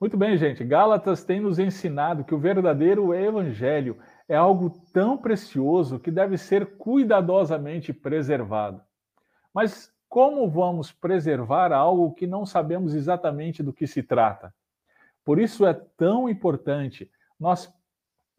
Muito 0.00 0.16
bem, 0.16 0.38
gente. 0.38 0.64
Gálatas 0.64 1.24
tem 1.24 1.40
nos 1.40 1.58
ensinado 1.58 2.24
que 2.24 2.34
o 2.34 2.38
verdadeiro 2.38 3.12
evangelho 3.12 3.98
é 4.28 4.36
algo 4.36 4.70
tão 4.92 5.18
precioso 5.18 5.98
que 5.98 6.10
deve 6.10 6.38
ser 6.38 6.76
cuidadosamente 6.78 7.92
preservado. 7.92 8.80
Mas 9.52 9.92
como 10.08 10.48
vamos 10.48 10.92
preservar 10.92 11.72
algo 11.72 12.14
que 12.14 12.26
não 12.26 12.46
sabemos 12.46 12.94
exatamente 12.94 13.62
do 13.62 13.72
que 13.72 13.86
se 13.86 14.02
trata? 14.02 14.54
Por 15.28 15.38
isso 15.38 15.66
é 15.66 15.74
tão 15.74 16.26
importante 16.26 17.10
nós 17.38 17.70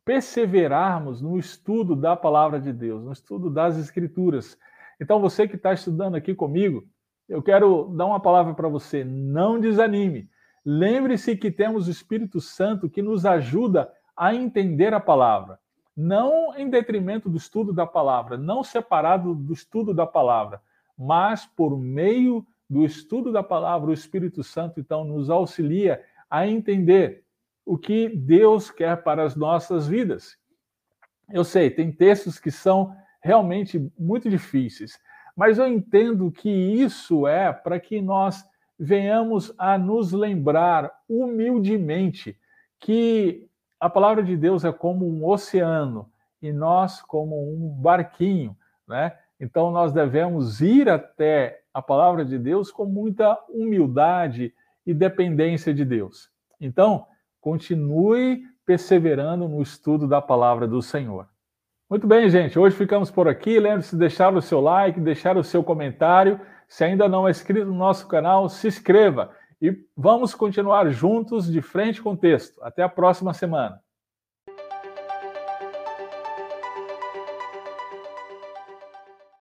perseverarmos 0.04 1.22
no 1.22 1.38
estudo 1.38 1.96
da 1.96 2.16
palavra 2.16 2.60
de 2.60 2.74
Deus, 2.74 3.04
no 3.04 3.12
estudo 3.12 3.48
das 3.48 3.78
Escrituras. 3.78 4.58
Então, 5.00 5.22
você 5.22 5.48
que 5.48 5.56
está 5.56 5.72
estudando 5.72 6.16
aqui 6.16 6.34
comigo, 6.34 6.84
eu 7.30 7.44
quero 7.44 7.94
dar 7.96 8.08
uma 8.08 8.20
palavra 8.20 8.56
para 8.56 8.68
você: 8.68 9.04
não 9.04 9.60
desanime. 9.60 10.32
Lembre-se 10.66 11.38
que 11.38 11.52
temos 11.52 11.88
o 11.88 11.92
Espírito 11.92 12.42
Santo 12.42 12.90
que 12.90 13.04
nos 13.04 13.24
ajuda 13.24 13.94
a 14.18 14.34
entender 14.34 14.92
a 14.92 15.00
palavra, 15.00 15.60
não 15.96 16.58
em 16.58 16.72
detrimento 16.72 17.30
do 17.30 17.38
estudo 17.38 17.72
da 17.72 17.86
palavra, 17.86 18.36
não 18.36 18.64
separado 18.64 19.36
do 19.36 19.54
estudo 19.54 19.94
da 19.94 20.08
palavra, 20.08 20.60
mas 20.98 21.46
por 21.46 21.78
meio 21.78 22.44
do 22.68 22.84
estudo 22.84 23.32
da 23.32 23.44
palavra, 23.44 23.92
o 23.92 23.94
Espírito 23.94 24.44
Santo 24.44 24.80
então 24.80 25.04
nos 25.04 25.30
auxilia 25.30 26.04
a 26.30 26.48
entender 26.48 27.24
o 27.66 27.78
que 27.78 28.10
Deus 28.10 28.70
quer 28.72 29.04
para 29.04 29.24
as 29.24 29.36
nossas 29.36 29.88
vidas. 29.88 30.38
Eu 31.32 31.44
sei, 31.44 31.70
tem 31.70 31.92
textos 31.92 32.40
que 32.40 32.52
são 32.52 32.96
realmente 33.22 33.92
muito 33.98 34.30
difíceis, 34.30 35.00
mas 35.36 35.58
eu 35.58 35.68
entendo 35.68 36.32
que 36.32 36.50
isso 36.50 37.28
é 37.28 37.52
para 37.54 37.80
que 37.80 38.02
nós 38.02 38.44
venhamos 38.78 39.54
a 39.58 39.78
nos 39.78 40.12
lembrar 40.12 40.92
humildemente 41.08 42.40
que 42.80 43.48
a 43.80 43.90
palavra 43.90 44.24
de 44.24 44.36
Deus 44.36 44.64
é 44.64 44.72
como 44.72 45.08
um 45.08 45.26
oceano 45.26 46.10
e 46.42 46.52
nós 46.52 47.02
como 47.02 47.36
um 47.54 47.70
barquinho, 47.70 48.58
né? 48.88 49.18
Então 49.40 49.72
nós 49.72 49.94
devemos 49.94 50.62
ir 50.62 50.90
até 50.90 51.62
a 51.74 51.82
palavra 51.82 52.26
de 52.26 52.38
Deus 52.38 52.72
com 52.72 52.86
muita 52.86 53.38
humildade 53.50 54.54
e 54.90 54.94
dependência 54.94 55.72
de 55.72 55.86
Deus. 55.86 56.32
Então, 56.60 57.06
continue 57.40 58.42
perseverando 58.66 59.48
no 59.48 59.62
estudo 59.62 60.08
da 60.08 60.20
palavra 60.20 60.68
do 60.68 60.82
Senhor. 60.82 61.28
Muito 61.88 62.08
bem, 62.08 62.28
gente. 62.28 62.58
Hoje 62.58 62.76
ficamos 62.76 63.12
por 63.12 63.28
aqui. 63.28 63.60
Lembre-se 63.60 63.92
de 63.92 64.00
deixar 64.00 64.34
o 64.34 64.42
seu 64.42 64.60
like, 64.60 65.00
deixar 65.00 65.38
o 65.38 65.44
seu 65.44 65.64
comentário. 65.64 66.42
Se 66.68 66.84
ainda 66.84 67.08
não 67.08 67.28
é 67.28 67.32
inscrito 67.32 67.68
no 67.68 67.76
nosso 67.76 68.08
canal, 68.08 68.50
se 68.50 68.68
inscreva. 68.68 69.32
E 69.62 69.78
vamos 69.96 70.34
continuar 70.34 70.90
juntos 70.90 71.52
de 71.52 71.62
frente 71.62 72.02
com 72.02 72.14
o 72.14 72.18
texto. 72.18 72.60
Até 72.64 72.82
a 72.82 72.90
próxima 72.90 73.32
semana. 73.32 73.80